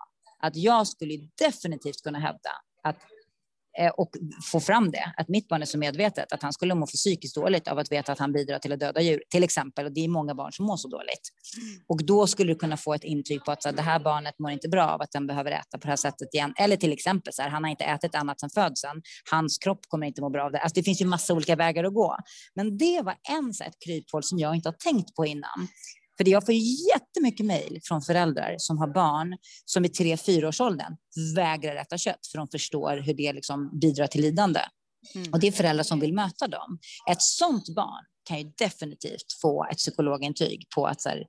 [0.43, 2.51] att jag skulle definitivt kunna hävda
[2.83, 2.97] att
[3.89, 4.11] och
[4.53, 7.69] få fram det, att mitt barn är så medvetet att han skulle må psykiskt dåligt
[7.69, 9.85] av att veta att han bidrar till att döda djur, till exempel.
[9.87, 11.31] Och det är många barn som mår så dåligt.
[11.89, 14.39] Och då skulle du kunna få ett intyg på att så här, det här barnet
[14.39, 16.55] mår inte bra av att den behöver äta på det här sättet igen.
[16.57, 19.03] Eller till exempel så här, han har inte ätit annat sedan födseln.
[19.31, 20.61] Hans kropp kommer inte må bra av det.
[20.61, 22.17] Alltså, det finns ju massa olika vägar att gå.
[22.55, 25.69] Men det var en så här, ett kryphål som jag inte har tänkt på innan.
[26.21, 26.55] För jag får
[26.95, 30.97] jättemycket mejl från föräldrar som har barn som i tre, fyra års åldern
[31.37, 34.61] vägrar äta kött för de förstår hur det liksom bidrar till lidande.
[35.15, 35.33] Mm.
[35.33, 36.79] Och det är föräldrar som vill möta dem.
[37.11, 41.25] Ett sånt barn kan ju definitivt få ett psykologintyg på att så här,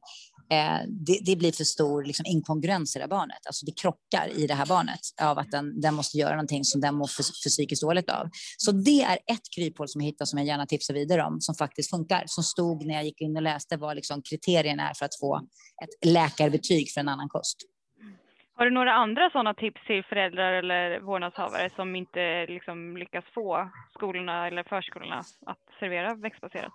[0.52, 3.48] eh, det, det, blir för stor liksom, inkongruens i det här barnet.
[3.48, 6.82] Alltså det krockar i det här barnet av att den, den måste göra någonting som
[6.82, 8.30] den mår för, för psykiskt dåligt av.
[8.58, 11.56] Så det är ett kryphål som jag hittar som jag gärna tipsar vidare om, som
[11.56, 12.24] faktiskt funkar.
[12.26, 15.42] Som stod när jag gick in och läste vad liksom kriterierna är för att få
[15.84, 17.58] ett läkarbetyg för en annan kost.
[18.54, 23.70] Har du några andra sådana tips till föräldrar eller vårdnadshavare som inte liksom lyckas få
[23.94, 26.74] skolorna eller förskolorna att servera växtbaserat?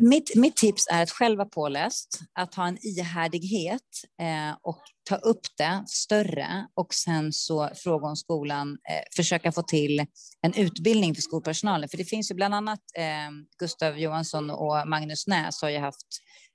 [0.00, 3.80] Mitt, mitt tips är att själv vara påläst, att ha en ihärdighet
[4.20, 9.62] eh, och ta upp det större och sen så fråga om skolan, eh, försöka få
[9.62, 10.06] till
[10.40, 11.88] en utbildning för skolpersonalen.
[11.88, 16.06] För det finns ju bland annat eh, Gustav Johansson och Magnus Näs har ju haft,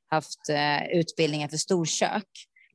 [0.10, 2.28] haft eh, utbildningar för storkök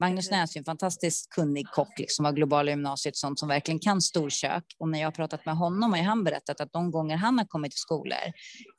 [0.02, 4.00] Magnus Näs är en fantastiskt kunnig kock liksom, av globala gymnasiet, sånt som verkligen kan
[4.00, 4.64] storkök.
[4.78, 7.44] Och när jag har pratat med honom har han berättat att de gånger han har
[7.44, 8.32] kommit till skolor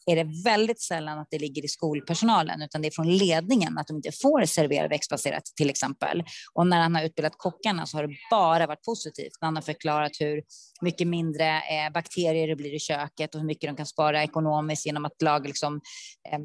[0.06, 3.88] är det väldigt sällan att det ligger i skolpersonalen, utan det är från ledningen att
[3.88, 6.24] de inte får servera växtbaserat till exempel.
[6.54, 9.32] Och när han har utbildat kockarna så har det bara varit positivt.
[9.40, 10.44] Han har förklarat hur
[10.82, 14.86] mycket mindre eh, bakterier det blir i köket och hur mycket de kan spara ekonomiskt
[14.86, 15.82] genom att laga liksom,
[16.32, 16.40] eh,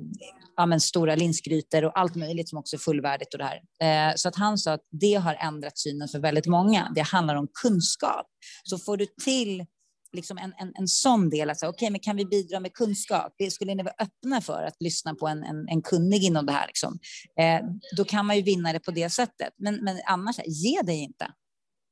[0.57, 4.09] ja, stora linsgrytor och allt möjligt som också är fullvärdigt och det här.
[4.09, 6.93] Eh, så att han sa att det har ändrat synen för väldigt många.
[6.95, 8.27] Det handlar om kunskap.
[8.65, 9.65] Så får du till
[10.13, 13.33] liksom en, en, en sån del, alltså, okay, men kan vi bidra med kunskap?
[13.51, 16.67] Skulle ni vara öppna för att lyssna på en, en, en kunnig inom det här?
[16.67, 16.99] Liksom?
[17.41, 17.61] Eh,
[17.97, 19.55] då kan man ju vinna det på det sättet.
[19.57, 21.31] Men, men annars, ge dig inte.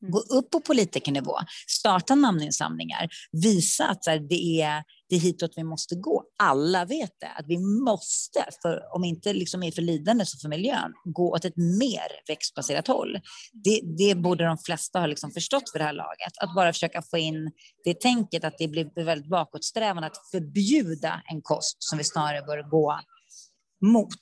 [0.08, 1.34] Gå upp på politikernivå,
[1.68, 6.24] starta namninsamlingar, visa att det är, det är hitåt vi måste gå.
[6.38, 10.48] Alla vet det, att vi måste, för, om inte liksom är för lidande så för
[10.48, 13.18] miljön, gå åt ett mer växtbaserat håll.
[13.52, 16.32] Det, det borde de flesta ha liksom förstått för det här laget.
[16.40, 17.50] Att bara försöka få in
[17.84, 22.70] det tänket att det blir väldigt bakåtsträvande att förbjuda en kost som vi snarare bör
[22.70, 23.00] gå
[23.84, 24.20] mot.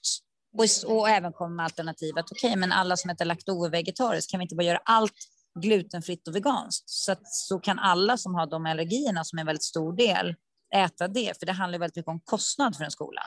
[0.59, 4.31] Och, och även komma med alternativet, okej, okay, men alla som äter lakto och vegetariskt,
[4.31, 5.13] kan vi inte bara göra allt
[5.61, 6.91] glutenfritt och veganskt.
[6.91, 10.35] Så, att, så kan alla som har de allergierna som är en väldigt stor del
[10.75, 13.23] äta det, för det handlar väldigt mycket om kostnad för en skola.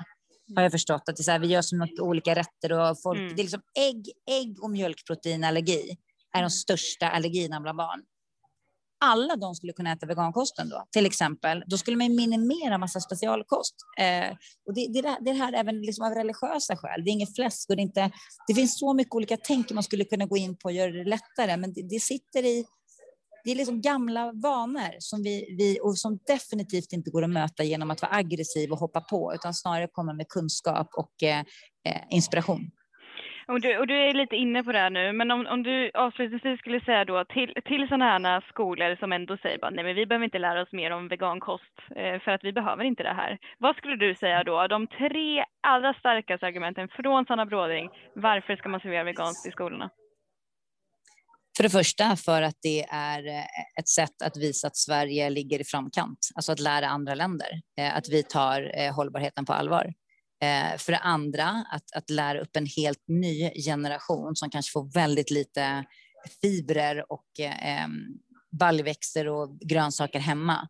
[0.55, 3.01] Har jag förstått att det är så här, vi gör så mycket olika rätter och
[3.01, 3.35] folk, mm.
[3.35, 5.97] det är liksom ägg, ägg och mjölkproteinallergi
[6.33, 8.03] är de största allergierna bland barn
[8.99, 13.75] alla de skulle kunna äta vegankosten då, till exempel, då skulle man minimera massa specialkost.
[13.99, 14.35] Eh,
[14.67, 17.03] och det, det, det här även liksom av religiösa skäl.
[17.03, 18.11] Det är inget fläsk och det, är inte,
[18.47, 21.03] det finns så mycket olika tänk man skulle kunna gå in på och göra det
[21.03, 22.65] lättare, men det, det sitter i
[23.47, 27.63] det är liksom gamla vanor som vi, vi, och som definitivt inte går att möta
[27.63, 31.39] genom att vara aggressiv och hoppa på, utan snarare komma med kunskap och eh,
[31.87, 32.71] eh inspiration.
[33.47, 35.91] Och du, och du är lite inne på det här nu, men om, om du
[35.93, 39.95] avslutningsvis skulle säga då till, till sådana här skolor som ändå säger bara nej men
[39.95, 43.13] vi behöver inte lära oss mer om vegankost eh, för att vi behöver inte det
[43.13, 43.37] här.
[43.57, 48.69] Vad skulle du säga då, de tre allra starkaste argumenten från Sanna Bråding, varför ska
[48.69, 49.89] man servera veganskt i skolorna?
[51.57, 53.45] För det första för att det är eh,
[53.79, 57.97] ett sätt att visa att Sverige ligger i framkant, alltså att lära andra länder eh,
[57.97, 59.93] att vi tar eh, hållbarheten på allvar.
[60.77, 65.31] För det andra, att, att lära upp en helt ny generation som kanske får väldigt
[65.31, 65.85] lite
[66.41, 67.87] fibrer och eh,
[68.59, 70.67] baljväxter och grönsaker hemma.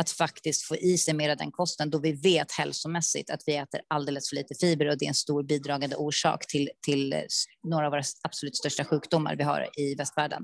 [0.00, 3.56] Att faktiskt få i sig mer av den kosten då vi vet hälsomässigt att vi
[3.56, 7.20] äter alldeles för lite fiber, och det är en stor bidragande orsak till, till eh,
[7.68, 10.42] några av våra absolut största sjukdomar vi har i västvärlden.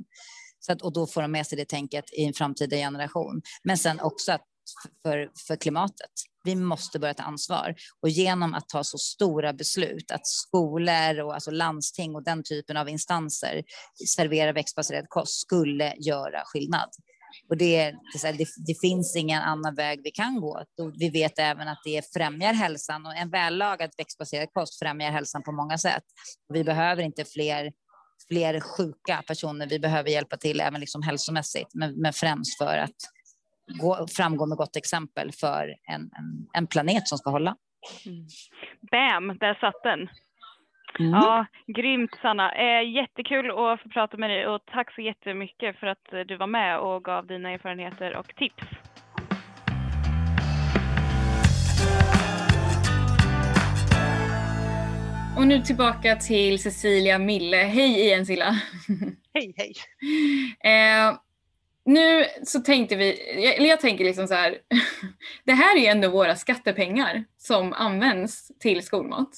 [0.61, 3.43] Så att, och då får de med sig det tänket i en framtida generation.
[3.65, 4.43] Men sen också att
[5.03, 6.11] för, för klimatet.
[6.45, 11.35] Vi måste börja ta ansvar och genom att ta så stora beslut att skolor och
[11.35, 13.63] alltså landsting och den typen av instanser
[14.09, 16.89] serverar växtbaserad kost skulle göra skillnad.
[17.49, 17.91] Och det,
[18.23, 20.65] det, det, finns ingen annan väg vi kan gå.
[20.99, 25.53] Vi vet även att det främjar hälsan och en vällagad växtbaserad kost främjar hälsan på
[25.53, 26.05] många sätt.
[26.49, 27.73] Vi behöver inte fler
[28.29, 29.67] fler sjuka personer.
[29.67, 32.97] Vi behöver hjälpa till även liksom hälsomässigt, men, men främst för att
[33.81, 37.57] gå, framgå med gott exempel för en, en, en planet som ska hålla.
[38.07, 38.27] Mm.
[38.91, 40.09] Bam, där satt den.
[40.99, 41.13] Mm.
[41.13, 42.53] Ja, grymt Sanna.
[42.53, 46.47] Eh, jättekul att få prata med dig och tack så jättemycket för att du var
[46.47, 48.65] med och gav dina erfarenheter och tips.
[55.37, 57.57] Och nu tillbaka till Cecilia Mille.
[57.57, 58.51] Hej igen Silla!
[59.35, 59.75] Hej hej!
[60.73, 61.19] Eh,
[61.85, 63.13] nu så tänkte vi,
[63.57, 64.59] eller jag tänker liksom så här,
[65.45, 69.29] det här är ju ändå våra skattepengar som används till skolmat.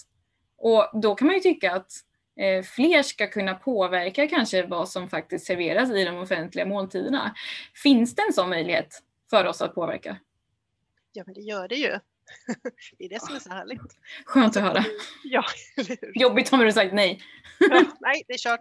[0.58, 1.92] Och då kan man ju tycka att
[2.36, 7.34] eh, fler ska kunna påverka kanske vad som faktiskt serveras i de offentliga måltiderna.
[7.82, 10.18] Finns det en sån möjlighet för oss att påverka?
[11.12, 11.88] Ja, men det gör det ju.
[12.98, 13.80] det är det som är så härligt.
[14.24, 14.84] Skönt att höra.
[15.24, 15.44] Ja?
[16.14, 17.22] Jobbigt om du sagt nej.
[17.58, 18.60] Ja, nej, det är kört.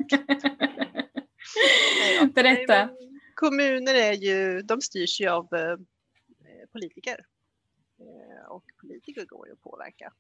[2.02, 2.28] Nej.
[2.28, 2.86] Berätta.
[2.86, 2.96] Nej,
[3.34, 5.78] Kommuner är ju, de styrs ju av eh,
[6.72, 7.26] politiker.
[8.00, 10.14] Eh, och politiker går ju att påverka.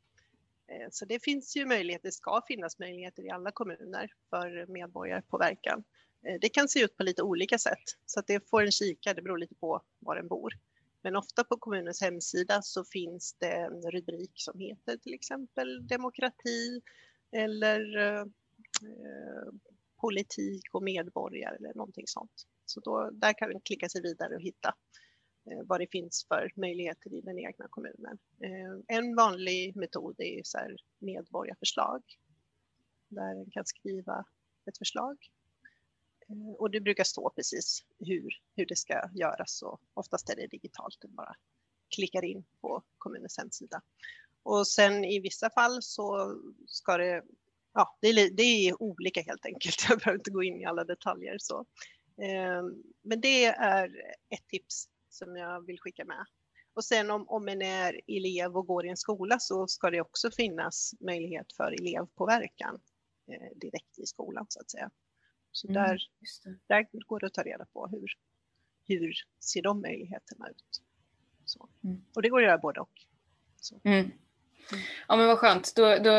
[0.72, 5.84] Eh, så det finns ju möjligheter, det ska finnas möjligheter i alla kommuner för medborgarpåverkan.
[6.28, 9.13] Eh, det kan se ut på lite olika sätt, så att det får en kika,
[9.13, 10.53] det beror lite på var den bor.
[11.03, 16.82] Men ofta på kommunens hemsida så finns det en rubrik som heter till exempel demokrati
[17.32, 18.26] eller eh,
[20.01, 22.47] politik och medborgare eller någonting sånt.
[22.65, 24.74] Så då, där kan man klicka sig vidare och hitta eh,
[25.52, 28.18] Eh, vad det finns för möjligheter i den egna kommunen.
[28.43, 32.04] Eh, en vanlig metod är så här medborgarförslag
[33.08, 34.26] där en kan skriva
[34.66, 35.18] ett förslag.
[36.28, 40.48] Eh, och det brukar stå precis hur, hur det ska göras och oftast är det
[40.48, 41.36] digitalt, du bara
[41.95, 43.82] klickar in på kommunens hemsida.
[44.43, 46.38] Och sen i vissa fall så
[46.68, 47.24] ska det,
[47.74, 50.84] ja det är, det är olika helt enkelt, jag behöver inte gå in i alla
[50.84, 51.66] detaljer så.
[53.02, 53.86] Men det är
[54.30, 56.26] ett tips som jag vill skicka med.
[56.74, 60.01] Och sen om, om en är elev och går i en skola så ska det
[60.01, 62.80] också finnas möjlighet för elevpåverkan
[63.28, 64.91] eh, direkt i skolan så att säga.
[65.51, 65.99] Så Mm, där,
[66.68, 68.07] där går det att ta reda på hur,
[68.88, 70.82] hur ser de möjligheterna ut.
[71.84, 72.05] Mm.
[72.15, 73.05] Och det går att göra både och.
[73.84, 74.11] Mm.
[75.07, 75.76] Ja men vad skönt.
[75.76, 76.11] Då, då,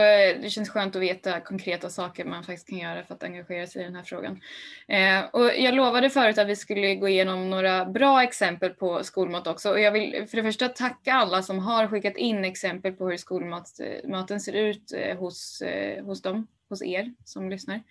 [0.42, 3.82] det känns skönt att veta konkreta saker man faktiskt kan göra för att engagera sig
[3.82, 4.40] i den här frågan.
[4.88, 9.46] Eh, och jag lovade förut att vi skulle gå igenom några bra exempel på skolmat
[9.46, 9.70] också.
[9.70, 13.16] Och jag vill för det första tacka alla som har skickat in exempel på hur
[13.16, 17.82] skolmaten eh, ser ut eh, hos, eh, hos dem, hos er som lyssnar.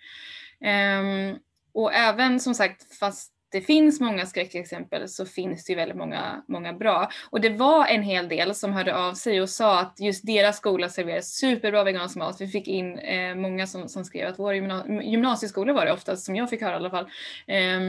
[0.60, 1.36] Eh,
[1.72, 6.44] och även som sagt, fast det finns många skräckexempel så finns det ju väldigt många,
[6.48, 7.10] många bra.
[7.30, 10.56] Och det var en hel del som hörde av sig och sa att just deras
[10.56, 12.40] skola serverar superbra vegansk mat.
[12.40, 16.24] Vi fick in eh, många som, som skrev att vår gymna- gymnasieskola var det oftast,
[16.24, 17.08] som jag fick höra i alla fall,
[17.46, 17.80] Eh,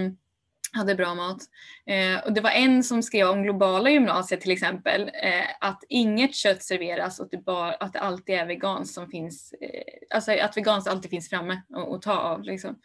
[0.72, 1.38] hade bra mat.
[1.86, 6.36] Eh, och det var en som skrev om globala gymnasiet till exempel, eh, att inget
[6.36, 10.32] kött serveras och att det, bara, att det alltid är veganskt som finns, eh, alltså
[10.32, 12.44] att veganskt alltid finns framme och, och ta av.
[12.44, 12.80] Liksom.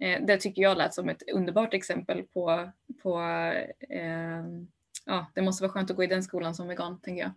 [0.00, 2.72] Eh, det tycker jag lät som ett underbart exempel på,
[3.02, 3.20] på
[3.90, 4.44] eh,
[5.06, 7.32] ja, det måste vara skönt att gå i den skolan som vegan, tänker jag.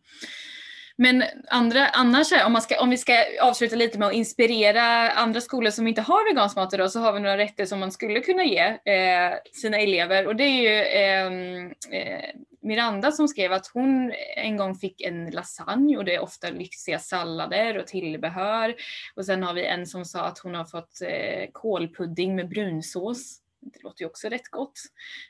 [1.01, 5.41] Men andra, annars, om, man ska, om vi ska avsluta lite med att inspirera andra
[5.41, 8.19] skolor som inte har vegansk mat idag så har vi några rätter som man skulle
[8.19, 12.29] kunna ge eh, sina elever och det är ju ehm, eh,
[12.61, 16.99] Miranda som skrev att hon en gång fick en lasagne och det är ofta lyxiga
[16.99, 18.75] sallader och tillbehör.
[19.15, 23.39] Och sen har vi en som sa att hon har fått eh, kålpudding med brunsås.
[23.61, 24.79] Det låter ju också rätt gott.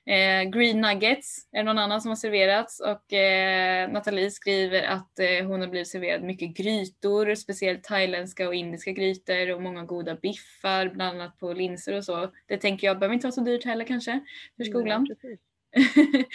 [0.06, 5.20] Eh, green nuggets är det någon annan som har serverats och eh, Nathalie skriver att
[5.20, 10.16] eh, hon har blivit serverad mycket grytor, speciellt thailändska och indiska grytor och många goda
[10.16, 12.32] biffar, bland annat på linser och så.
[12.48, 14.20] Det tänker jag behöver inte vara så dyrt heller kanske
[14.58, 15.08] för skolan.
[15.10, 15.40] Ja, precis.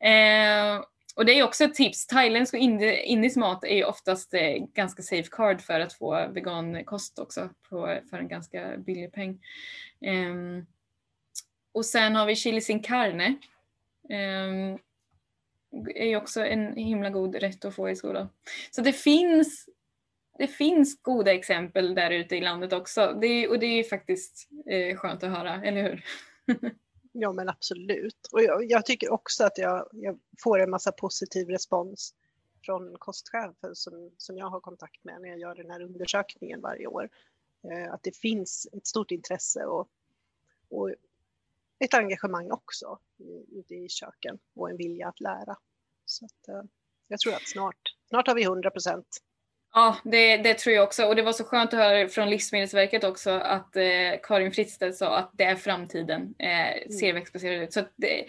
[0.00, 0.84] eh,
[1.16, 2.06] och det är också ett tips.
[2.06, 7.18] Thailändsk och indi- indisk mat är ju oftast eh, ganska safeguard för att få vegankost
[7.18, 9.40] också på, för en ganska billig peng.
[10.00, 10.66] Ehm,
[11.74, 13.34] och sen har vi chili sin carne.
[14.02, 14.78] Um,
[15.94, 18.28] är ju också en himla god rätt att få i skolan.
[18.70, 19.68] Så det finns
[20.38, 23.18] det finns goda exempel där ute i landet också.
[23.20, 26.04] Det är, och det är ju faktiskt eh, skönt att höra, eller hur?
[27.16, 28.28] Ja men absolut.
[28.32, 32.14] Och jag, jag tycker också att jag, jag får en massa positiv respons
[32.64, 36.86] från kostchefen som, som jag har kontakt med när jag gör den här undersökningen varje
[36.86, 37.08] år.
[37.70, 39.88] Eh, att det finns ett stort intresse och,
[40.70, 40.94] och
[41.84, 45.56] ett engagemang också i, ute i köken och en vilja att lära.
[46.04, 46.62] Så att, eh,
[47.08, 49.06] jag tror att snart, snart har vi 100 procent.
[49.76, 51.04] Ja, det, det tror jag också.
[51.04, 53.82] Och det var så skönt att höra från Livsmedelsverket också att eh,
[54.22, 56.34] Karin Fritzstedt sa att det är framtiden.
[56.38, 57.72] Eh, ser växtbaserad ut.
[57.72, 58.24] Så det,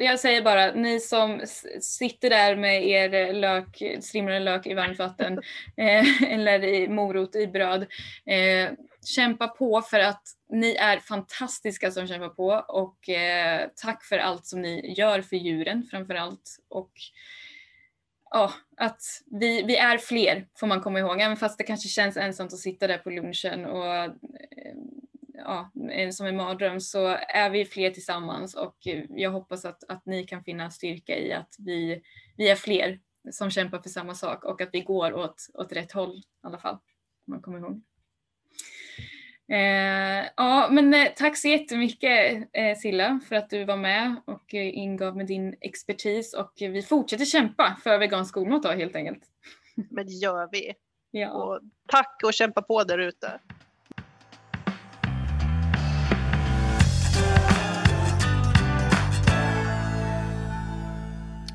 [0.00, 1.40] jag säger bara, ni som
[1.80, 5.38] sitter där med er lök, strimlande lök i varmt vatten
[5.76, 7.82] eh, eller i morot i bröd.
[8.26, 8.70] Eh,
[9.06, 14.46] kämpa på för att ni är fantastiska som kämpar på och eh, tack för allt
[14.46, 16.56] som ni gör för djuren framför allt.
[16.68, 16.92] Och
[18.30, 21.20] ja, att vi, vi är fler får man komma ihåg.
[21.20, 24.12] Även fast det kanske känns ensamt att sitta där på lunchen och eh,
[25.34, 25.70] ja,
[26.12, 30.24] som en mardröm så är vi fler tillsammans och eh, jag hoppas att, att ni
[30.24, 32.02] kan finna styrka i att vi,
[32.36, 35.92] vi är fler som kämpar för samma sak och att vi går åt, åt rätt
[35.92, 36.78] håll i alla fall.
[37.24, 37.82] Får man komma ihåg.
[39.52, 44.54] Eh, ja, men eh, tack så jättemycket eh, Silla för att du var med och
[44.54, 49.22] eh, ingav med din expertis och vi fortsätter kämpa för vegansk skolmat då helt enkelt.
[49.90, 50.72] Men det gör vi.
[51.10, 51.30] Ja.
[51.30, 53.40] Och tack och kämpa på där ute.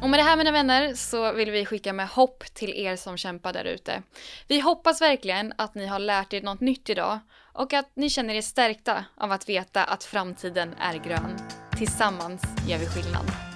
[0.01, 3.17] Och med det här mina vänner så vill vi skicka med hopp till er som
[3.17, 4.03] kämpar där ute.
[4.47, 7.19] Vi hoppas verkligen att ni har lärt er något nytt idag
[7.53, 11.39] och att ni känner er stärkta av att veta att framtiden är grön.
[11.77, 13.52] Tillsammans gör vi skillnad.